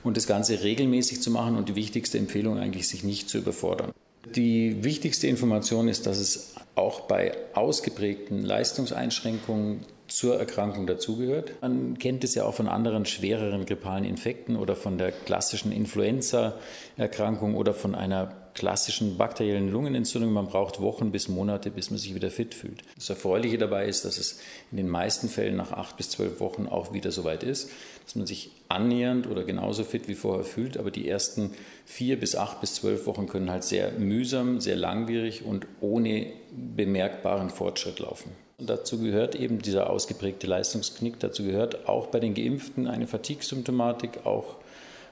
und 0.03 0.17
das 0.17 0.27
Ganze 0.27 0.63
regelmäßig 0.63 1.21
zu 1.21 1.31
machen 1.31 1.55
und 1.57 1.69
die 1.69 1.75
wichtigste 1.75 2.17
Empfehlung 2.17 2.57
eigentlich, 2.57 2.87
sich 2.87 3.03
nicht 3.03 3.29
zu 3.29 3.37
überfordern. 3.37 3.91
Die 4.35 4.83
wichtigste 4.83 5.27
Information 5.27 5.87
ist, 5.87 6.05
dass 6.05 6.19
es 6.19 6.55
auch 6.75 7.01
bei 7.01 7.35
ausgeprägten 7.53 8.43
Leistungseinschränkungen 8.43 9.81
zur 10.07 10.37
Erkrankung 10.37 10.87
dazugehört. 10.87 11.53
Man 11.61 11.97
kennt 11.97 12.23
es 12.23 12.35
ja 12.35 12.43
auch 12.43 12.53
von 12.53 12.67
anderen 12.67 13.05
schwereren 13.05 13.65
grippalen 13.65 14.03
Infekten 14.03 14.57
oder 14.57 14.75
von 14.75 14.97
der 14.97 15.11
klassischen 15.11 15.71
Influenza-Erkrankung 15.71 17.55
oder 17.55 17.73
von 17.73 17.95
einer 17.95 18.40
klassischen 18.53 19.17
bakteriellen 19.17 19.71
Lungenentzündung. 19.71 20.31
Man 20.31 20.47
braucht 20.47 20.81
Wochen 20.81 21.11
bis 21.11 21.27
Monate, 21.27 21.71
bis 21.71 21.89
man 21.89 21.99
sich 21.99 22.15
wieder 22.15 22.29
fit 22.29 22.53
fühlt. 22.53 22.83
Das 22.95 23.09
Erfreuliche 23.09 23.57
dabei 23.57 23.87
ist, 23.87 24.05
dass 24.05 24.17
es 24.17 24.39
in 24.71 24.77
den 24.77 24.89
meisten 24.89 25.29
Fällen 25.29 25.55
nach 25.55 25.71
acht 25.71 25.97
bis 25.97 26.09
zwölf 26.09 26.39
Wochen 26.39 26.67
auch 26.67 26.93
wieder 26.93 27.11
so 27.11 27.23
weit 27.23 27.43
ist, 27.43 27.69
dass 28.03 28.15
man 28.15 28.27
sich 28.27 28.51
annähernd 28.69 29.27
oder 29.27 29.43
genauso 29.43 29.83
fit 29.83 30.07
wie 30.07 30.15
vorher 30.15 30.43
fühlt. 30.43 30.77
Aber 30.77 30.91
die 30.91 31.07
ersten 31.07 31.51
vier 31.85 32.19
bis 32.19 32.35
acht 32.35 32.61
bis 32.61 32.75
zwölf 32.75 33.05
Wochen 33.05 33.27
können 33.27 33.51
halt 33.51 33.63
sehr 33.63 33.91
mühsam, 33.91 34.59
sehr 34.59 34.75
langwierig 34.75 35.45
und 35.45 35.67
ohne 35.79 36.27
bemerkbaren 36.51 37.49
Fortschritt 37.49 37.99
laufen. 37.99 38.31
Und 38.57 38.69
dazu 38.69 38.99
gehört 38.99 39.33
eben 39.33 39.57
dieser 39.59 39.89
ausgeprägte 39.89 40.45
Leistungsknick. 40.45 41.19
Dazu 41.19 41.43
gehört 41.43 41.89
auch 41.89 42.07
bei 42.07 42.19
den 42.19 42.35
Geimpften 42.35 42.85
eine 42.85 43.07
Fatigue-Symptomatik, 43.07 44.25
auch 44.25 44.57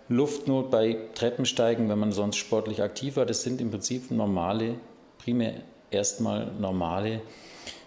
Luftnot 0.10 0.72
bei 0.72 0.98
Treppensteigen, 1.14 1.88
wenn 1.88 2.00
man 2.00 2.12
sonst 2.12 2.38
sportlich 2.38 2.82
aktiv 2.82 3.16
war. 3.16 3.26
Das 3.26 3.44
sind 3.44 3.62
im 3.62 3.70
Prinzip 3.70 4.12
normale, 4.12 4.76
primär 5.20 5.54
erstmal 5.92 6.52
normale 6.60 7.22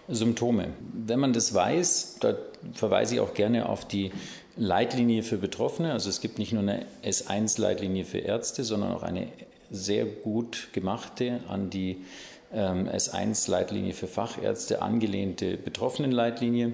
Symptome. 0.07 0.69
Wenn 0.93 1.19
man 1.19 1.33
das 1.33 1.53
weiß, 1.53 2.17
da 2.21 2.35
verweise 2.73 3.15
ich 3.15 3.21
auch 3.21 3.33
gerne 3.33 3.67
auf 3.69 3.85
die 3.85 4.11
Leitlinie 4.55 5.23
für 5.23 5.37
Betroffene. 5.37 5.91
Also 5.91 6.09
es 6.09 6.21
gibt 6.21 6.39
nicht 6.39 6.53
nur 6.53 6.61
eine 6.61 6.85
S1-Leitlinie 7.03 8.05
für 8.05 8.19
Ärzte, 8.19 8.63
sondern 8.63 8.93
auch 8.93 9.03
eine 9.03 9.27
sehr 9.69 10.05
gut 10.05 10.69
gemachte 10.71 11.39
an 11.47 11.69
die 11.69 12.05
ähm, 12.53 12.87
S1-Leitlinie 12.87 13.93
für 13.93 14.07
Fachärzte 14.07 14.81
angelehnte 14.81 15.57
Betroffenenleitlinie. 15.57 16.73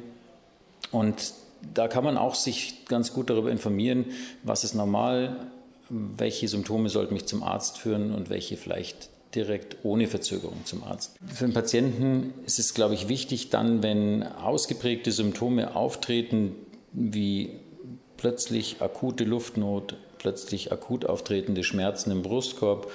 Und 0.92 1.34
da 1.74 1.88
kann 1.88 2.04
man 2.04 2.18
auch 2.18 2.36
sich 2.36 2.86
ganz 2.86 3.14
gut 3.14 3.30
darüber 3.30 3.52
informieren, 3.52 4.06
was 4.44 4.64
ist 4.64 4.76
normal, 4.76 5.48
welche 5.90 6.48
Symptome 6.48 6.90
sollten 6.90 7.14
mich 7.14 7.26
zum 7.26 7.44
Arzt 7.44 7.78
führen 7.78 8.14
und 8.14 8.30
welche 8.30 8.58
vielleicht 8.58 9.10
direkt 9.36 9.78
ohne 9.84 10.08
Verzögerung 10.08 10.66
zum 10.66 10.84
Arzt. 10.84 11.16
Für 11.28 11.46
den 11.46 11.54
Patienten 11.54 12.34
ist 12.46 12.60
es, 12.60 12.74
glaube 12.74 12.96
ich, 12.96 13.10
wichtig, 13.10 13.50
dann, 13.50 13.84
wenn 13.84 14.24
ausgeprägte 14.24 15.12
Symptome 15.12 15.76
auftreten, 15.76 16.56
wie 16.94 17.52
plötzlich 18.18 18.82
akute 18.82 19.24
Luftnot, 19.24 19.98
plötzlich 20.18 20.72
akut 20.72 21.06
auftretende 21.06 21.64
Schmerzen 21.64 22.12
im 22.12 22.24
Brustkorb, 22.24 22.92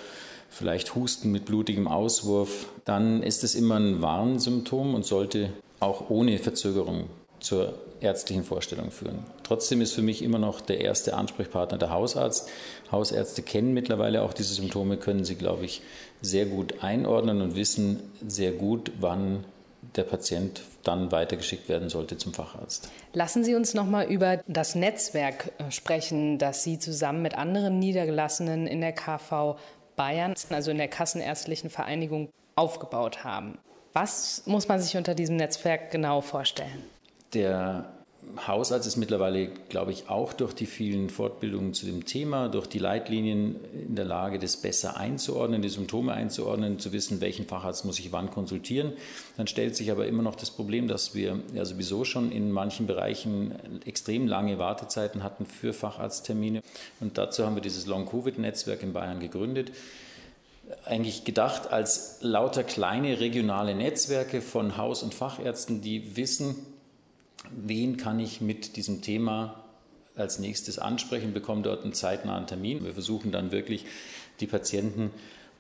vielleicht 0.51 0.95
Husten 0.95 1.31
mit 1.31 1.47
blutigem 1.47 1.89
Auswurf, 1.89 2.69
dann 2.85 3.23
ist 3.23 3.45
es 3.45 3.55
immer 3.55 3.77
ein 3.77 4.03
Warnsymptom 4.03 4.95
und 4.95 5.05
sollte 5.05 5.51
auch 5.81 6.11
ohne 6.11 6.39
Verzögerung 6.39 7.09
zur 7.45 7.75
ärztlichen 8.01 8.43
Vorstellung 8.43 8.91
führen. 8.91 9.25
Trotzdem 9.43 9.81
ist 9.81 9.93
für 9.93 10.03
mich 10.03 10.23
immer 10.23 10.39
noch 10.39 10.61
der 10.61 10.81
erste 10.81 11.15
Ansprechpartner 11.15 11.79
der 11.79 11.91
Hausarzt. 11.91 12.49
Hausärzte 12.91 13.43
kennen 13.43 13.75
mittlerweile 13.75 14.23
auch 14.23 14.33
diese 14.33 14.55
Symptome, 14.55 14.97
können 14.97 15.25
sie, 15.25 15.37
glaube 15.37 15.65
ich, 15.65 15.83
sehr 16.23 16.47
gut 16.47 16.83
einordnen 16.83 17.43
und 17.43 17.55
wissen 17.55 18.01
sehr 18.27 18.53
gut, 18.53 18.91
wann 18.99 19.45
der 19.97 20.05
Patient 20.05 20.63
dann 20.83 21.13
weitergeschickt 21.13 21.69
werden 21.69 21.89
sollte 21.89 22.17
zum 22.17 22.33
Facharzt. 22.33 22.91
Lassen 23.13 23.45
Sie 23.45 23.55
uns 23.55 23.75
noch 23.75 23.87
mal 23.87 24.07
über 24.07 24.43
das 24.47 24.75
Netzwerk 24.75 25.53
äh, 25.59 25.71
sprechen, 25.71 26.39
das 26.39 26.65
Sie 26.65 26.79
zusammen 26.79 27.23
mit 27.23 27.37
anderen 27.37 27.79
Niedergelassenen 27.79 28.67
in 28.67 28.81
der 28.81 28.93
KV 28.93 29.57
Bayern, 29.97 30.35
also 30.51 30.71
in 30.71 30.79
der 30.79 30.89
Kassenärztlichen 30.89 31.71
Vereinigung, 31.71 32.31
aufgebaut 32.57 33.25
haben. 33.25 33.59
Was 33.93 34.43
muss 34.47 34.67
man 34.67 34.81
sich 34.81 34.97
unter 34.97 35.15
diesem 35.15 35.37
Netzwerk 35.37 35.91
genau 35.91 36.21
vorstellen? 36.21 36.83
Der 37.35 37.95
Hausarzt 38.47 38.87
ist 38.87 38.97
mittlerweile, 38.97 39.49
glaube 39.69 39.93
ich, 39.93 40.09
auch 40.09 40.33
durch 40.33 40.55
die 40.55 40.67
vielen 40.67 41.09
Fortbildungen 41.11 41.75
zu 41.75 41.87
dem 41.87 42.05
Thema, 42.05 42.49
durch 42.49 42.67
die 42.67 42.79
Leitlinien 42.79 43.57
in 43.73 43.95
der 43.95 44.05
Lage, 44.05 44.39
das 44.39 44.57
besser 44.57 44.97
einzuordnen, 44.97 45.63
die 45.63 45.69
Symptome 45.69 46.13
einzuordnen, 46.13 46.79
zu 46.79 46.93
wissen, 46.93 47.21
welchen 47.21 47.47
Facharzt 47.47 47.85
muss 47.85 47.99
ich 47.99 48.13
wann 48.13 48.31
konsultieren. 48.31 48.93
Dann 49.37 49.47
stellt 49.47 49.77
sich 49.77 49.91
aber 49.91 50.07
immer 50.07 50.23
noch 50.23 50.35
das 50.35 50.51
Problem, 50.51 50.89
dass 50.89 51.15
wir 51.15 51.41
ja 51.55 51.65
sowieso 51.65 52.05
schon 52.05 52.33
in 52.33 52.51
manchen 52.51 52.87
Bereichen 52.87 53.55
extrem 53.85 54.27
lange 54.27 54.59
Wartezeiten 54.59 55.23
hatten 55.23 55.47
für 55.47 55.73
Facharzttermine. 55.73 56.63
Und 57.01 57.19
dazu 57.19 57.45
haben 57.45 57.55
wir 57.55 57.63
dieses 57.63 57.87
Long-Covid-Netzwerk 57.87 58.83
in 58.83 58.93
Bayern 58.93 59.21
gegründet 59.21 59.73
eigentlich 60.87 61.25
gedacht 61.25 61.73
als 61.73 62.19
lauter 62.23 62.65
kleine 62.65 63.21
regionale 63.21 63.75
Netzwerke 63.75 64.41
von 64.41 64.79
Haus- 64.79 65.03
und 65.03 65.13
Fachärzten, 65.13 65.83
die 65.83 66.17
wissen, 66.17 66.57
wen 67.51 67.97
kann 67.97 68.21
ich 68.21 68.41
mit 68.41 68.77
diesem 68.77 69.03
Thema 69.03 69.65
als 70.17 70.39
nächstes 70.39 70.79
ansprechen, 70.79 71.33
bekomme 71.33 71.63
dort 71.63 71.83
einen 71.83 71.93
zeitnahen 71.93 72.47
Termin. 72.47 72.85
Wir 72.85 72.93
versuchen 72.93 73.33
dann 73.33 73.53
wirklich 73.53 73.85
die 74.41 74.47
Patienten 74.47 75.11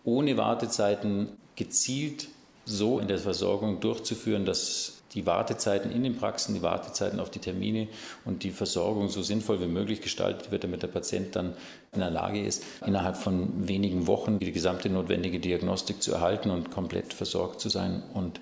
ohne 0.04 0.36
Wartezeiten 0.36 1.28
gezielt 1.56 2.28
so 2.64 2.98
in 2.98 3.08
der 3.08 3.18
Versorgung 3.18 3.80
durchzuführen, 3.80 4.44
dass 4.44 5.02
die 5.14 5.26
Wartezeiten 5.26 5.92
in 5.92 6.02
den 6.02 6.16
Praxen, 6.16 6.54
die 6.54 6.62
Wartezeiten 6.62 7.20
auf 7.20 7.30
die 7.30 7.38
Termine 7.38 7.88
und 8.24 8.42
die 8.42 8.50
Versorgung 8.50 9.08
so 9.08 9.22
sinnvoll 9.22 9.60
wie 9.60 9.66
möglich 9.66 10.00
gestaltet 10.00 10.50
wird, 10.50 10.64
damit 10.64 10.82
der 10.82 10.88
Patient 10.88 11.36
dann 11.36 11.54
in 11.92 12.00
der 12.00 12.10
Lage 12.10 12.44
ist, 12.44 12.64
innerhalb 12.84 13.16
von 13.16 13.68
wenigen 13.68 14.06
Wochen 14.08 14.40
die 14.40 14.50
gesamte 14.50 14.88
notwendige 14.88 15.38
Diagnostik 15.38 16.02
zu 16.02 16.12
erhalten 16.12 16.50
und 16.50 16.70
komplett 16.70 17.14
versorgt 17.14 17.60
zu 17.60 17.68
sein 17.68 18.02
und 18.12 18.40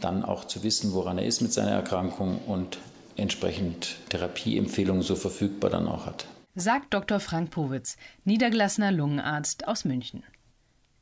dann 0.00 0.24
auch 0.24 0.44
zu 0.44 0.62
wissen, 0.62 0.92
woran 0.92 1.18
er 1.18 1.26
ist 1.26 1.40
mit 1.40 1.52
seiner 1.52 1.72
Erkrankung 1.72 2.38
und 2.46 2.78
entsprechend 3.16 3.96
Therapieempfehlungen 4.08 5.02
so 5.02 5.16
verfügbar 5.16 5.70
dann 5.70 5.86
auch 5.86 6.06
hat. 6.06 6.26
Sagt 6.54 6.92
Dr. 6.94 7.20
Frank 7.20 7.50
Powitz, 7.50 7.96
niedergelassener 8.24 8.92
Lungenarzt 8.92 9.68
aus 9.68 9.84
München. 9.84 10.24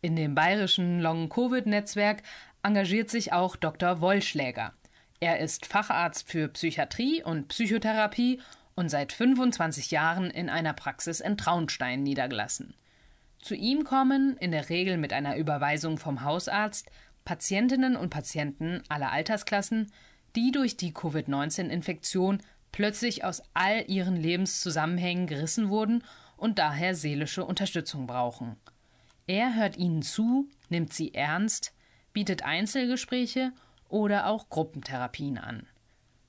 In 0.03 0.15
dem 0.15 0.35
bayerischen 0.35 1.01
Long-Covid-Netzwerk 1.01 2.23
engagiert 2.63 3.11
sich 3.11 3.33
auch 3.33 3.57
Dr. 3.57 4.01
Wollschläger. 4.01 4.73
Er 5.21 5.41
ist 5.41 5.67
Facharzt 5.67 6.31
für 6.31 6.49
Psychiatrie 6.49 7.23
und 7.25 7.49
Psychotherapie 7.49 8.41
und 8.77 8.89
seit 8.89 9.13
25 9.13 9.91
Jahren 9.91 10.31
in 10.31 10.49
einer 10.49 10.73
Praxis 10.73 11.21
in 11.21 11.37
Traunstein 11.37 12.05
niedergelassen. 12.05 12.75
Zu 13.41 13.55
ihm 13.55 13.85
kommen, 13.85 14.37
in 14.39 14.53
der 14.53 14.69
Regel 14.69 14.97
mit 14.97 15.13
einer 15.13 15.37
Überweisung 15.37 15.99
vom 15.99 16.23
Hausarzt, 16.23 16.91
Patientinnen 17.29 17.95
und 17.95 18.09
Patienten 18.09 18.83
aller 18.89 19.13
Altersklassen, 19.13 19.93
die 20.35 20.51
durch 20.51 20.79
die 20.79 20.95
Covid-19-Infektion 20.95 22.41
plötzlich 22.73 23.23
aus 23.23 23.43
all 23.53 23.85
ihren 23.87 24.17
Lebenszusammenhängen 24.17 25.27
gerissen 25.27 25.69
wurden 25.69 26.05
und 26.39 26.59
daher 26.59 26.95
seelische 26.95 27.45
Unterstützung 27.45 28.07
brauchen. 28.07 28.57
Er 29.27 29.55
hört 29.57 29.77
ihnen 29.77 30.01
zu, 30.01 30.49
nimmt 30.71 30.95
sie 30.95 31.13
ernst, 31.13 31.75
bietet 32.15 32.45
Einzelgespräche 32.45 33.53
oder 33.91 34.29
auch 34.29 34.49
Gruppentherapien 34.49 35.37
an. 35.37 35.67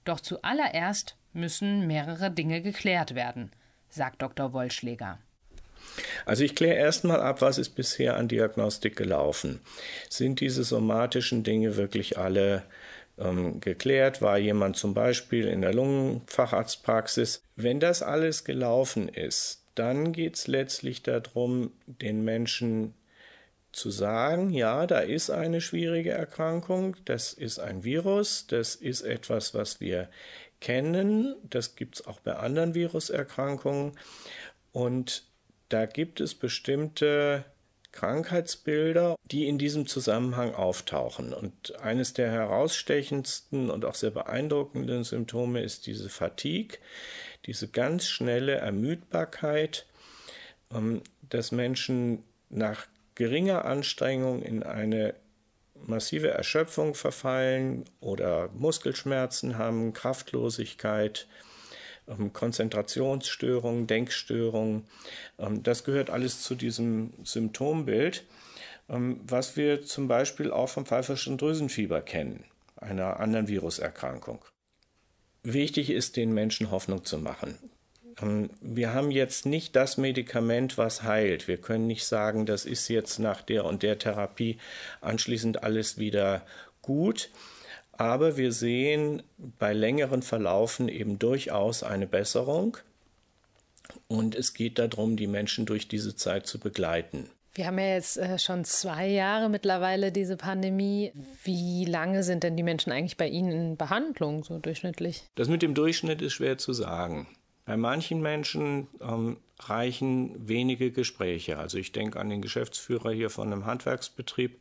Doch 0.03 0.19
zuallererst 0.19 1.15
müssen 1.31 1.87
mehrere 1.87 2.29
Dinge 2.29 2.61
geklärt 2.61 3.15
werden, 3.15 3.51
sagt 3.87 4.21
Dr. 4.21 4.51
Wollschläger. 4.51 5.17
Also 6.25 6.43
ich 6.43 6.55
kläre 6.55 6.75
erstmal 6.75 7.21
ab, 7.21 7.41
was 7.41 7.57
ist 7.57 7.71
bisher 7.71 8.17
an 8.17 8.27
Diagnostik 8.27 8.95
gelaufen. 8.95 9.59
Sind 10.09 10.39
diese 10.39 10.63
somatischen 10.63 11.43
Dinge 11.43 11.77
wirklich 11.77 12.17
alle 12.17 12.63
ähm, 13.17 13.59
geklärt? 13.59 14.21
War 14.21 14.37
jemand 14.37 14.77
zum 14.77 14.93
Beispiel 14.93 15.47
in 15.47 15.61
der 15.61 15.73
Lungenfacharztpraxis? 15.73 17.43
Wenn 17.55 17.79
das 17.79 18.01
alles 18.01 18.43
gelaufen 18.43 19.09
ist, 19.09 19.63
dann 19.75 20.11
geht 20.11 20.35
es 20.35 20.47
letztlich 20.47 21.03
darum, 21.03 21.71
den 21.85 22.23
Menschen 22.23 22.93
zu 23.71 23.91
sagen, 23.91 24.49
ja, 24.49 24.87
da 24.87 24.99
ist 24.99 25.29
eine 25.29 25.61
schwierige 25.61 26.11
Erkrankung, 26.11 26.95
das 27.05 27.33
ist 27.33 27.59
ein 27.59 27.83
Virus, 27.83 28.47
das 28.47 28.75
ist 28.75 29.01
etwas, 29.01 29.53
was 29.53 29.79
wir 29.79 30.09
kennen, 30.59 31.35
das 31.43 31.75
gibt 31.75 31.95
es 31.95 32.07
auch 32.07 32.19
bei 32.19 32.35
anderen 32.35 32.73
Viruserkrankungen 32.73 33.93
und 34.71 35.28
da 35.69 35.85
gibt 35.85 36.19
es 36.19 36.35
bestimmte 36.35 37.45
Krankheitsbilder, 37.91 39.15
die 39.25 39.47
in 39.47 39.57
diesem 39.57 39.87
Zusammenhang 39.87 40.53
auftauchen. 40.53 41.33
Und 41.33 41.79
eines 41.79 42.13
der 42.13 42.31
herausstechendsten 42.31 43.69
und 43.69 43.85
auch 43.85 43.95
sehr 43.95 44.11
beeindruckenden 44.11 45.03
Symptome 45.03 45.61
ist 45.61 45.87
diese 45.87 46.09
Fatigue, 46.09 46.77
diese 47.45 47.67
ganz 47.67 48.05
schnelle 48.05 48.55
Ermüdbarkeit, 48.55 49.85
ähm, 50.73 51.01
dass 51.21 51.51
Menschen 51.51 52.23
nach 52.49 52.87
geringer 53.15 53.65
Anstrengung 53.65 54.41
in 54.43 54.63
eine 54.63 55.15
massive 55.75 56.29
Erschöpfung 56.29 56.93
verfallen 56.93 57.85
oder 58.01 58.49
Muskelschmerzen 58.49 59.57
haben, 59.57 59.93
Kraftlosigkeit, 59.93 61.27
Konzentrationsstörungen, 62.33 63.87
Denkstörungen. 63.87 64.85
Ähm, 65.37 65.63
das 65.63 65.83
gehört 65.83 66.09
alles 66.09 66.41
zu 66.41 66.55
diesem 66.55 67.13
Symptombild, 67.23 68.25
ähm, 68.89 69.21
was 69.23 69.57
wir 69.57 69.83
zum 69.83 70.07
Beispiel 70.07 70.51
auch 70.51 70.69
vom 70.69 70.85
pfeiferschen 70.85 71.37
Drüsenfieber 71.37 72.01
kennen, 72.01 72.43
einer 72.75 73.19
anderen 73.19 73.47
Viruserkrankung. 73.47 74.43
Wichtig 75.43 75.89
ist, 75.89 76.17
den 76.17 76.33
Menschen 76.33 76.71
Hoffnung 76.71 77.05
zu 77.05 77.17
machen. 77.17 77.57
Wir 78.59 78.93
haben 78.93 79.11
jetzt 79.11 79.45
nicht 79.45 79.77
das 79.77 79.95
Medikament, 79.97 80.77
was 80.77 81.03
heilt. 81.03 81.47
Wir 81.47 81.55
können 81.55 81.87
nicht 81.87 82.03
sagen, 82.05 82.45
das 82.45 82.65
ist 82.65 82.89
jetzt 82.89 83.17
nach 83.19 83.41
der 83.41 83.63
und 83.63 83.81
der 83.81 83.97
Therapie 83.97 84.57
anschließend 84.99 85.63
alles 85.63 85.97
wieder 85.97 86.45
gut. 86.81 87.29
Aber 87.99 88.37
wir 88.37 88.53
sehen 88.53 89.23
bei 89.37 89.73
längeren 89.73 90.21
Verlaufen 90.21 90.87
eben 90.87 91.19
durchaus 91.19 91.83
eine 91.83 92.07
Besserung. 92.07 92.77
Und 94.07 94.35
es 94.35 94.53
geht 94.53 94.79
darum, 94.79 95.17
die 95.17 95.27
Menschen 95.27 95.65
durch 95.65 95.89
diese 95.89 96.15
Zeit 96.15 96.47
zu 96.47 96.59
begleiten. 96.59 97.29
Wir 97.55 97.67
haben 97.67 97.77
ja 97.77 97.87
jetzt 97.95 98.15
äh, 98.15 98.39
schon 98.39 98.63
zwei 98.63 99.07
Jahre 99.09 99.49
mittlerweile 99.49 100.13
diese 100.13 100.37
Pandemie. 100.37 101.11
Wie 101.43 101.83
lange 101.83 102.23
sind 102.23 102.43
denn 102.43 102.55
die 102.55 102.63
Menschen 102.63 102.93
eigentlich 102.93 103.17
bei 103.17 103.27
Ihnen 103.27 103.51
in 103.51 103.77
Behandlung, 103.77 104.45
so 104.45 104.59
durchschnittlich? 104.59 105.23
Das 105.35 105.49
mit 105.49 105.61
dem 105.61 105.73
Durchschnitt 105.73 106.21
ist 106.21 106.33
schwer 106.33 106.57
zu 106.57 106.71
sagen. 106.71 107.27
Bei 107.65 107.75
manchen 107.75 108.21
Menschen 108.21 108.87
ähm, 109.01 109.37
reichen 109.59 110.47
wenige 110.47 110.91
Gespräche. 110.91 111.57
Also 111.57 111.77
ich 111.77 111.91
denke 111.91 112.19
an 112.19 112.29
den 112.29 112.41
Geschäftsführer 112.41 113.11
hier 113.11 113.29
von 113.29 113.51
einem 113.51 113.65
Handwerksbetrieb. 113.65 114.59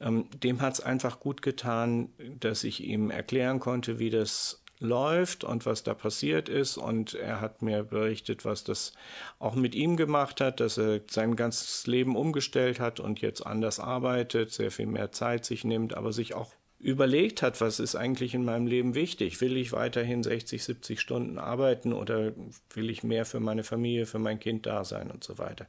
Ähm, 0.00 0.26
dem 0.42 0.60
hat 0.60 0.74
es 0.74 0.80
einfach 0.80 1.20
gut 1.20 1.42
getan, 1.42 2.10
dass 2.38 2.64
ich 2.64 2.84
ihm 2.84 3.10
erklären 3.10 3.60
konnte, 3.60 3.98
wie 3.98 4.10
das 4.10 4.62
läuft 4.80 5.44
und 5.44 5.66
was 5.66 5.82
da 5.82 5.94
passiert 5.94 6.48
ist. 6.48 6.78
Und 6.78 7.14
er 7.14 7.40
hat 7.40 7.62
mir 7.62 7.84
berichtet, 7.84 8.44
was 8.44 8.64
das 8.64 8.94
auch 9.38 9.54
mit 9.54 9.74
ihm 9.74 9.96
gemacht 9.96 10.40
hat, 10.40 10.60
dass 10.60 10.78
er 10.78 11.00
sein 11.08 11.36
ganzes 11.36 11.86
Leben 11.86 12.16
umgestellt 12.16 12.80
hat 12.80 12.98
und 12.98 13.20
jetzt 13.20 13.46
anders 13.46 13.78
arbeitet, 13.78 14.52
sehr 14.52 14.70
viel 14.70 14.86
mehr 14.86 15.12
Zeit 15.12 15.44
sich 15.44 15.64
nimmt, 15.64 15.94
aber 15.94 16.12
sich 16.12 16.34
auch 16.34 16.54
überlegt 16.80 17.42
hat, 17.42 17.60
was 17.60 17.78
ist 17.78 17.94
eigentlich 17.94 18.34
in 18.34 18.44
meinem 18.44 18.66
Leben 18.66 18.94
wichtig? 18.94 19.40
Will 19.40 19.56
ich 19.56 19.72
weiterhin 19.72 20.22
60, 20.22 20.64
70 20.64 21.00
Stunden 21.00 21.38
arbeiten 21.38 21.92
oder 21.92 22.32
will 22.74 22.88
ich 22.88 23.02
mehr 23.02 23.26
für 23.26 23.38
meine 23.38 23.64
Familie, 23.64 24.06
für 24.06 24.18
mein 24.18 24.40
Kind 24.40 24.66
da 24.66 24.84
sein 24.84 25.10
und 25.10 25.22
so 25.22 25.38
weiter? 25.38 25.66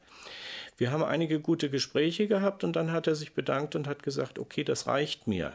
Wir 0.78 0.90
haben 0.90 1.04
einige 1.04 1.38
gute 1.38 1.68
Gespräche 1.68 2.28
gehabt 2.28 2.64
und 2.64 2.76
dann 2.76 2.92
hat 2.92 3.06
er 3.06 3.14
sich 3.14 3.34
bedankt 3.34 3.76
und 3.76 3.86
hat 3.86 4.02
gesagt, 4.02 4.38
okay, 4.38 4.64
das 4.64 4.86
reicht 4.86 5.26
mir. 5.26 5.52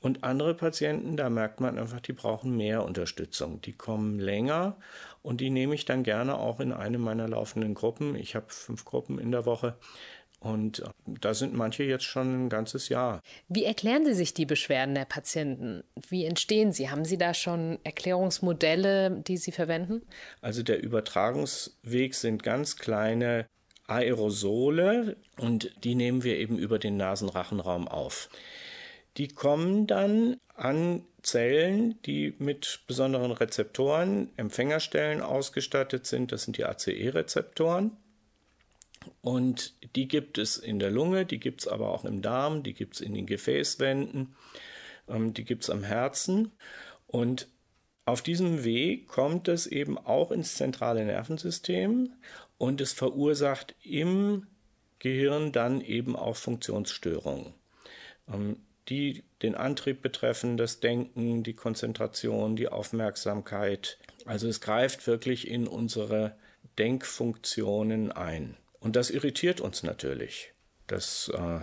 Und 0.00 0.22
andere 0.22 0.54
Patienten, 0.54 1.16
da 1.16 1.30
merkt 1.30 1.60
man 1.60 1.78
einfach, 1.78 1.98
die 1.98 2.12
brauchen 2.12 2.56
mehr 2.56 2.84
Unterstützung. 2.84 3.62
Die 3.62 3.72
kommen 3.72 4.18
länger 4.18 4.76
und 5.22 5.40
die 5.40 5.48
nehme 5.48 5.74
ich 5.74 5.86
dann 5.86 6.02
gerne 6.02 6.36
auch 6.36 6.60
in 6.60 6.72
eine 6.72 6.98
meiner 6.98 7.26
laufenden 7.26 7.72
Gruppen. 7.72 8.14
Ich 8.14 8.36
habe 8.36 8.46
fünf 8.48 8.84
Gruppen 8.84 9.18
in 9.18 9.32
der 9.32 9.46
Woche. 9.46 9.76
Und 10.44 10.80
äh, 10.80 10.84
da 11.06 11.32
sind 11.32 11.54
manche 11.54 11.84
jetzt 11.84 12.04
schon 12.04 12.44
ein 12.44 12.48
ganzes 12.50 12.90
Jahr. 12.90 13.22
Wie 13.48 13.64
erklären 13.64 14.04
Sie 14.04 14.12
sich 14.12 14.34
die 14.34 14.44
Beschwerden 14.44 14.94
der 14.94 15.06
Patienten? 15.06 15.82
Wie 16.08 16.26
entstehen 16.26 16.70
sie? 16.70 16.90
Haben 16.90 17.06
Sie 17.06 17.16
da 17.16 17.32
schon 17.32 17.78
Erklärungsmodelle, 17.82 19.22
die 19.26 19.38
Sie 19.38 19.52
verwenden? 19.52 20.02
Also 20.42 20.62
der 20.62 20.82
Übertragungsweg 20.82 22.14
sind 22.14 22.42
ganz 22.42 22.76
kleine 22.76 23.46
Aerosole 23.86 25.16
und 25.38 25.72
die 25.82 25.94
nehmen 25.94 26.24
wir 26.24 26.36
eben 26.36 26.58
über 26.58 26.78
den 26.78 26.98
Nasenrachenraum 26.98 27.88
auf. 27.88 28.28
Die 29.16 29.28
kommen 29.28 29.86
dann 29.86 30.36
an 30.56 31.04
Zellen, 31.22 32.00
die 32.02 32.34
mit 32.38 32.80
besonderen 32.86 33.32
Rezeptoren, 33.32 34.30
Empfängerstellen 34.36 35.22
ausgestattet 35.22 36.04
sind. 36.06 36.32
Das 36.32 36.44
sind 36.44 36.58
die 36.58 36.64
ACE-Rezeptoren. 36.64 37.96
Und 39.20 39.74
die 39.96 40.08
gibt 40.08 40.38
es 40.38 40.56
in 40.56 40.78
der 40.78 40.90
Lunge, 40.90 41.26
die 41.26 41.40
gibt 41.40 41.62
es 41.62 41.68
aber 41.68 41.90
auch 41.90 42.04
im 42.04 42.22
Darm, 42.22 42.62
die 42.62 42.74
gibt 42.74 42.94
es 42.94 43.00
in 43.00 43.14
den 43.14 43.26
Gefäßwänden, 43.26 44.34
ähm, 45.08 45.34
die 45.34 45.44
gibt 45.44 45.64
es 45.64 45.70
am 45.70 45.82
Herzen. 45.82 46.52
Und 47.06 47.48
auf 48.06 48.22
diesem 48.22 48.64
Weg 48.64 49.08
kommt 49.08 49.48
es 49.48 49.66
eben 49.66 49.96
auch 49.98 50.30
ins 50.30 50.56
zentrale 50.56 51.04
Nervensystem 51.04 52.12
und 52.58 52.80
es 52.80 52.92
verursacht 52.92 53.74
im 53.82 54.46
Gehirn 54.98 55.52
dann 55.52 55.80
eben 55.80 56.16
auch 56.16 56.36
Funktionsstörungen, 56.36 57.54
ähm, 58.32 58.56
die 58.88 59.22
den 59.42 59.54
Antrieb 59.54 60.02
betreffen, 60.02 60.56
das 60.56 60.80
Denken, 60.80 61.42
die 61.42 61.54
Konzentration, 61.54 62.56
die 62.56 62.68
Aufmerksamkeit. 62.68 63.98
Also 64.26 64.48
es 64.48 64.60
greift 64.60 65.06
wirklich 65.06 65.48
in 65.48 65.66
unsere 65.66 66.36
Denkfunktionen 66.78 68.12
ein. 68.12 68.56
Und 68.84 68.96
das 68.96 69.10
irritiert 69.10 69.62
uns 69.62 69.82
natürlich. 69.82 70.52
Das 70.86 71.32
äh, 71.34 71.60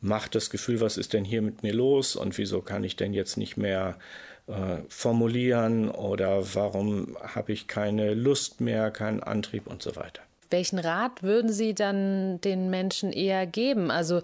macht 0.00 0.36
das 0.36 0.50
Gefühl, 0.50 0.80
was 0.80 0.96
ist 0.96 1.12
denn 1.12 1.24
hier 1.24 1.42
mit 1.42 1.64
mir 1.64 1.74
los 1.74 2.14
und 2.14 2.38
wieso 2.38 2.62
kann 2.62 2.84
ich 2.84 2.94
denn 2.94 3.12
jetzt 3.12 3.36
nicht 3.36 3.56
mehr 3.56 3.98
äh, 4.46 4.78
formulieren 4.88 5.90
oder 5.90 6.54
warum 6.54 7.18
habe 7.20 7.52
ich 7.52 7.66
keine 7.66 8.14
Lust 8.14 8.60
mehr, 8.60 8.92
keinen 8.92 9.20
Antrieb 9.20 9.66
und 9.66 9.82
so 9.82 9.96
weiter. 9.96 10.22
Welchen 10.48 10.78
Rat 10.78 11.24
würden 11.24 11.52
Sie 11.52 11.74
dann 11.74 12.40
den 12.40 12.70
Menschen 12.70 13.12
eher 13.12 13.44
geben? 13.44 13.90
Also 13.90 14.22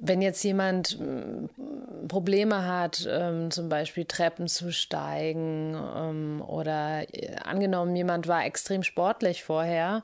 wenn 0.00 0.22
jetzt 0.22 0.42
jemand 0.44 0.98
mm, 0.98 2.06
Probleme 2.06 2.64
hat, 2.66 3.06
ähm, 3.10 3.50
zum 3.50 3.68
Beispiel 3.68 4.04
Treppen 4.04 4.48
zu 4.48 4.72
steigen 4.72 5.74
ähm, 5.74 6.42
oder 6.46 7.06
äh, 7.12 7.36
angenommen, 7.36 7.94
jemand 7.96 8.28
war 8.28 8.44
extrem 8.44 8.82
sportlich 8.82 9.42
vorher, 9.42 10.02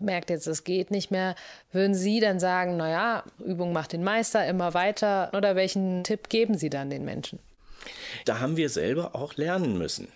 merkt 0.00 0.30
jetzt, 0.30 0.46
es 0.46 0.64
geht 0.64 0.90
nicht 0.90 1.10
mehr, 1.10 1.34
würden 1.72 1.94
Sie 1.94 2.20
dann 2.20 2.40
sagen, 2.40 2.76
naja, 2.76 3.24
Übung 3.44 3.72
macht 3.72 3.92
den 3.92 4.02
Meister, 4.02 4.46
immer 4.46 4.74
weiter 4.74 5.30
oder 5.34 5.56
welchen 5.56 6.04
Tipp 6.04 6.28
geben 6.28 6.56
Sie 6.56 6.70
dann 6.70 6.90
den 6.90 7.04
Menschen? 7.04 7.38
Da 8.24 8.40
haben 8.40 8.56
wir 8.56 8.70
selber 8.70 9.14
auch 9.14 9.36
lernen 9.36 9.76
müssen. 9.76 10.08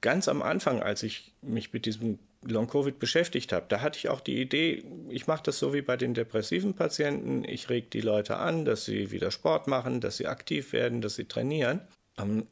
ganz 0.00 0.28
am 0.28 0.42
Anfang, 0.42 0.82
als 0.82 1.02
ich 1.02 1.32
mich 1.42 1.72
mit 1.72 1.84
diesem 1.86 2.18
Long-Covid 2.42 2.98
beschäftigt 2.98 3.52
habe, 3.52 3.66
da 3.68 3.82
hatte 3.82 3.98
ich 3.98 4.08
auch 4.08 4.20
die 4.20 4.40
Idee, 4.40 4.82
ich 5.10 5.26
mache 5.26 5.42
das 5.42 5.58
so 5.58 5.74
wie 5.74 5.82
bei 5.82 5.96
den 5.96 6.14
depressiven 6.14 6.74
Patienten. 6.74 7.44
Ich 7.44 7.68
reg 7.68 7.90
die 7.90 8.00
Leute 8.00 8.38
an, 8.38 8.64
dass 8.64 8.86
sie 8.86 9.10
wieder 9.10 9.30
Sport 9.30 9.66
machen, 9.66 10.00
dass 10.00 10.16
sie 10.16 10.26
aktiv 10.26 10.72
werden, 10.72 11.02
dass 11.02 11.16
sie 11.16 11.26
trainieren. 11.26 11.82
Ähm, 12.18 12.46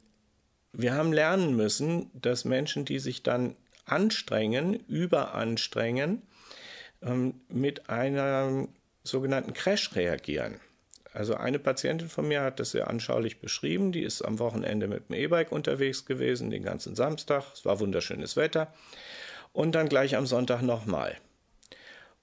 wir 0.73 0.95
haben 0.95 1.13
lernen 1.13 1.57
müssen, 1.57 2.11
dass 2.13 2.45
Menschen, 2.45 2.85
die 2.85 2.99
sich 2.99 3.23
dann 3.23 3.57
anstrengen, 3.87 4.75
überanstrengen, 4.89 6.23
ähm, 7.03 7.35
mit 7.49 7.89
einem 7.89 8.69
sogenannten 9.05 9.55
Crash 9.55 9.97
reagieren. 9.97 10.61
Also 11.15 11.35
eine 11.35 11.59
Patientin 11.59 12.09
von 12.09 12.29
mir 12.29 12.43
hat 12.43 12.61
das 12.61 12.73
sehr 12.73 12.89
anschaulich 12.89 13.41
beschrieben. 13.41 13.93
Die 13.93 14.03
ist 14.03 14.23
am 14.23 14.39
Wochenende 14.39 14.87
mit 14.87 15.09
dem 15.09 15.17
E-Bike 15.17 15.51
unterwegs 15.51 16.05
gewesen, 16.05 16.51
den 16.51 16.63
ganzen 16.63 16.95
Samstag. 16.95 17.45
Es 17.55 17.65
war 17.65 17.81
wunderschönes 17.81 18.37
Wetter. 18.37 18.73
Und 19.53 19.73
dann 19.73 19.89
gleich 19.89 20.17
am 20.17 20.27
Sonntag 20.27 20.63
nochmal. 20.63 21.17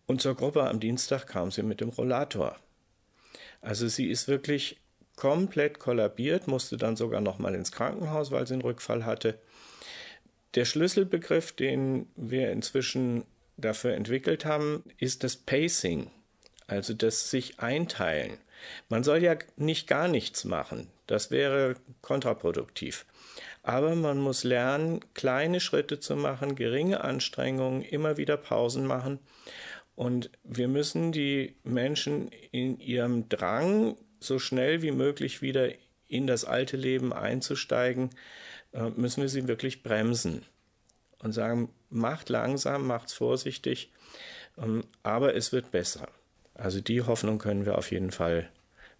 Und 0.05 0.21
zur 0.21 0.35
Gruppe 0.35 0.63
am 0.63 0.79
Dienstag 0.79 1.27
kam 1.27 1.51
sie 1.51 1.63
mit 1.63 1.81
dem 1.81 1.89
Rollator. 1.89 2.57
Also 3.61 3.87
sie 3.87 4.09
ist 4.09 4.27
wirklich 4.27 4.79
komplett 5.15 5.79
kollabiert, 5.79 6.47
musste 6.47 6.77
dann 6.77 6.95
sogar 6.95 7.21
nochmal 7.21 7.55
ins 7.55 7.71
Krankenhaus, 7.71 8.31
weil 8.31 8.45
sie 8.45 8.53
einen 8.53 8.61
Rückfall 8.61 9.05
hatte. 9.05 9.39
Der 10.55 10.65
Schlüsselbegriff, 10.65 11.51
den 11.51 12.07
wir 12.15 12.51
inzwischen 12.51 13.25
dafür 13.57 13.93
entwickelt 13.93 14.45
haben, 14.45 14.83
ist 14.97 15.23
das 15.23 15.35
Pacing, 15.35 16.11
also 16.67 16.93
das 16.93 17.29
sich 17.29 17.59
einteilen. 17.59 18.37
Man 18.89 19.03
soll 19.03 19.21
ja 19.23 19.35
nicht 19.57 19.87
gar 19.87 20.07
nichts 20.07 20.45
machen, 20.45 20.89
das 21.07 21.31
wäre 21.31 21.75
kontraproduktiv. 22.01 23.05
Aber 23.65 23.95
man 23.95 24.19
muss 24.19 24.43
lernen, 24.43 24.99
kleine 25.15 25.59
Schritte 25.59 25.99
zu 25.99 26.15
machen, 26.15 26.53
geringe 26.53 27.03
Anstrengungen, 27.03 27.81
immer 27.81 28.15
wieder 28.15 28.37
Pausen 28.37 28.85
machen. 28.85 29.17
Und 29.95 30.29
wir 30.43 30.67
müssen 30.67 31.11
die 31.11 31.55
Menschen 31.63 32.27
in 32.51 32.79
ihrem 32.79 33.27
Drang, 33.27 33.97
so 34.19 34.37
schnell 34.37 34.83
wie 34.83 34.91
möglich 34.91 35.41
wieder 35.41 35.69
in 36.07 36.27
das 36.27 36.45
alte 36.45 36.77
Leben 36.77 37.11
einzusteigen, 37.11 38.11
äh, 38.71 38.91
müssen 38.91 39.23
wir 39.23 39.29
sie 39.29 39.47
wirklich 39.47 39.81
bremsen 39.81 40.45
und 41.23 41.31
sagen, 41.31 41.73
macht 41.89 42.29
langsam, 42.29 42.85
macht's 42.85 43.13
vorsichtig, 43.13 43.91
ähm, 44.59 44.83
aber 45.01 45.33
es 45.33 45.51
wird 45.51 45.71
besser. 45.71 46.07
Also 46.53 46.81
die 46.81 47.01
Hoffnung 47.01 47.39
können 47.39 47.65
wir 47.65 47.79
auf 47.79 47.89
jeden 47.89 48.11
Fall 48.11 48.47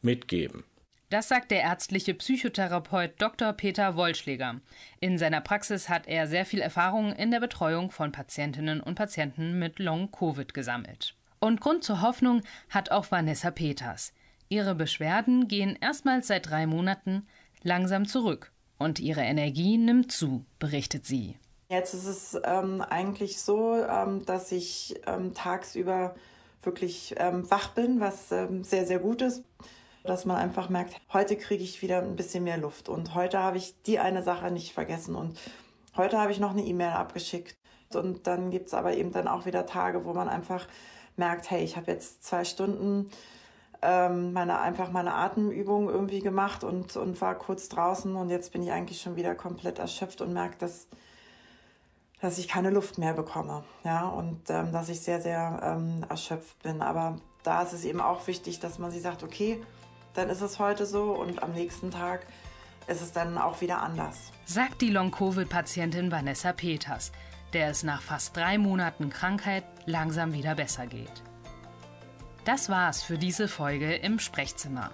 mitgeben. 0.02 0.64
Das 1.10 1.28
sagt 1.28 1.52
der 1.52 1.62
ärztliche 1.62 2.16
Psychotherapeut 2.16 3.14
Dr. 3.20 3.54
Peter 3.54 3.96
Wollschläger. 3.96 4.60
In 5.00 5.20
seiner 5.20 5.40
Praxis 5.40 5.88
hat 5.88 6.08
er 6.08 6.26
sehr 6.26 6.46
viel 6.46 6.62
Erfahrung 6.62 7.14
in 7.14 7.30
der 7.30 7.40
Betreuung 7.40 7.92
von 7.92 8.12
Patientinnen 8.12 8.82
und 8.82 8.96
Patienten 8.96 9.60
mit 9.60 9.78
Long-Covid 9.78 10.54
gesammelt. 10.54 11.16
Und 11.40 11.62
Grund 11.62 11.84
zur 11.84 12.02
Hoffnung 12.02 12.42
hat 12.70 12.90
auch 12.90 13.12
Vanessa 13.12 13.52
Peters. 13.52 14.14
Ihre 14.50 14.74
Beschwerden 14.74 15.48
gehen 15.48 15.78
erstmals 15.80 16.28
seit 16.28 16.50
drei 16.50 16.66
Monaten 16.66 17.28
langsam 17.62 18.08
zurück 18.08 18.52
und 18.80 19.00
ihre 19.00 19.22
Energie 19.22 19.78
nimmt 19.78 20.12
zu, 20.12 20.44
berichtet 20.58 21.06
sie. 21.06 21.38
Jetzt 21.70 21.94
ist 21.94 22.06
es 22.06 22.40
ähm, 22.44 22.82
eigentlich 22.82 23.40
so, 23.40 23.76
ähm, 23.76 24.26
dass 24.26 24.52
ich 24.52 25.00
ähm, 25.06 25.34
tagsüber 25.34 26.16
wirklich 26.64 27.14
ähm, 27.18 27.50
wach 27.50 27.70
bin, 27.70 28.00
was 28.00 28.32
ähm, 28.32 28.64
sehr, 28.64 28.86
sehr 28.86 29.00
gut 29.00 29.22
ist. 29.22 29.44
Dass 30.06 30.26
man 30.26 30.38
einfach 30.38 30.70
merkt, 30.70 31.00
heute 31.12 31.36
kriege 31.36 31.64
ich 31.64 31.82
wieder 31.82 32.02
ein 32.02 32.16
bisschen 32.16 32.44
mehr 32.44 32.58
Luft. 32.58 32.90
Und 32.90 33.16
heute 33.16 33.40
habe 33.40 33.58
ich 33.58 33.82
die 33.84 34.00
eine 34.00 34.24
Sache 34.24 34.52
nicht 34.52 34.74
vergessen. 34.74 35.16
Und 35.16 35.40
heute 35.98 36.20
habe 36.20 36.32
ich 36.32 36.40
noch 36.40 36.52
eine 36.52 36.64
E-Mail 36.64 36.92
abgeschickt. 36.92 37.56
Und 37.94 38.28
dann 38.28 38.52
gibt 38.52 38.68
es 38.68 38.74
aber 38.74 38.96
eben 38.96 39.12
dann 39.12 39.28
auch 39.28 39.46
wieder 39.46 39.66
Tage, 39.66 40.06
wo 40.06 40.14
man 40.14 40.30
einfach 40.30 40.68
merkt, 41.18 41.50
hey, 41.50 41.64
ich 41.64 41.78
habe 41.78 41.92
jetzt 41.92 42.24
zwei 42.24 42.44
Stunden 42.44 43.10
ähm, 43.82 44.34
meine, 44.34 44.60
einfach 44.60 44.92
meine 44.92 45.14
Atemübung 45.14 45.90
irgendwie 45.90 46.20
gemacht 46.20 46.64
und, 46.64 46.96
und 46.98 47.20
war 47.22 47.36
kurz 47.36 47.70
draußen 47.70 48.16
und 48.16 48.30
jetzt 48.30 48.52
bin 48.52 48.64
ich 48.64 48.72
eigentlich 48.72 49.02
schon 49.02 49.16
wieder 49.16 49.36
komplett 49.36 49.80
erschöpft 49.80 50.22
und 50.22 50.34
merke, 50.34 50.58
dass 50.58 50.88
dass 52.22 52.38
ich 52.38 52.48
keine 52.48 52.70
Luft 52.70 52.98
mehr 52.98 53.14
bekomme, 53.14 53.64
ja, 53.84 54.08
und 54.08 54.50
ähm, 54.50 54.72
dass 54.72 54.90
ich 54.90 55.02
sehr, 55.02 55.22
sehr 55.22 55.60
ähm, 55.62 56.04
erschöpft 56.10 56.64
bin. 56.64 56.82
Aber 56.82 57.18
da 57.44 57.62
ist 57.62 57.74
es 57.74 57.86
eben 57.86 58.02
auch 58.02 58.26
wichtig, 58.26 58.60
dass 58.60 58.80
man 58.80 58.90
sich 58.90 59.02
sagt, 59.02 59.22
okay, 59.22 59.62
dann 60.16 60.30
ist 60.30 60.42
es 60.42 60.60
heute 60.60 60.86
so 60.86 61.12
und 61.12 61.44
am 61.44 61.52
nächsten 61.52 61.92
Tag 61.92 62.26
ist 62.88 63.02
es 63.02 63.12
dann 63.12 63.38
auch 63.38 63.62
wieder 63.62 63.82
anders. 63.82 64.32
Sagt 64.46 64.82
die 64.82 64.90
Long-Covid-Patientin 64.90 66.12
Vanessa 66.12 66.54
Peters, 66.54 67.12
der 67.54 67.70
es 67.70 67.84
nach 67.84 68.02
fast 68.02 68.36
drei 68.36 68.58
Monaten 68.58 69.10
Krankheit 69.10 69.64
langsam 69.86 70.34
wieder 70.34 70.56
besser 70.56 70.88
geht. 70.88 71.24
Das 72.46 72.70
war's 72.70 73.02
für 73.02 73.18
diese 73.18 73.48
Folge 73.48 73.96
im 73.96 74.20
Sprechzimmer. 74.20 74.92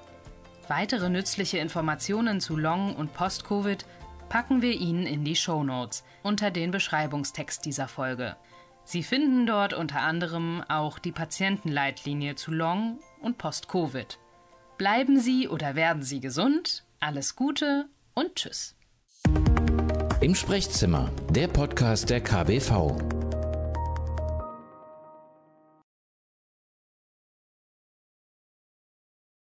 Weitere 0.68 1.10
nützliche 1.10 1.58
Informationen 1.58 2.40
zu 2.40 2.56
Long- 2.56 2.96
und 2.96 3.14
Post-Covid 3.14 3.86
packen 4.30 4.62
wir 4.62 4.72
Ihnen 4.72 5.06
in 5.06 5.26
die 5.26 5.36
Show 5.36 5.64
Notes 5.64 6.06
unter 6.24 6.52
den 6.52 6.72
Beschreibungstext 6.72 7.66
dieser 7.66 7.90
Folge. 7.90 8.38
Sie 8.86 9.04
finden 9.04 9.46
dort 9.46 9.74
unter 9.74 10.02
anderem 10.02 10.64
auch 10.70 10.98
die 10.98 11.12
Patientenleitlinie 11.12 12.36
zu 12.36 12.52
Long- 12.52 13.00
und 13.22 13.38
Post-Covid. 13.38 14.18
Bleiben 14.82 15.20
Sie 15.20 15.48
oder 15.48 15.76
werden 15.76 16.02
Sie 16.02 16.22
gesund, 16.22 16.84
alles 17.00 17.36
Gute 17.36 17.86
und 18.16 18.34
Tschüss. 18.34 18.74
Im 20.22 20.34
Sprechzimmer, 20.34 21.12
der 21.30 21.48
Podcast 21.50 22.10
der 22.10 22.22
KBV. 22.22 23.21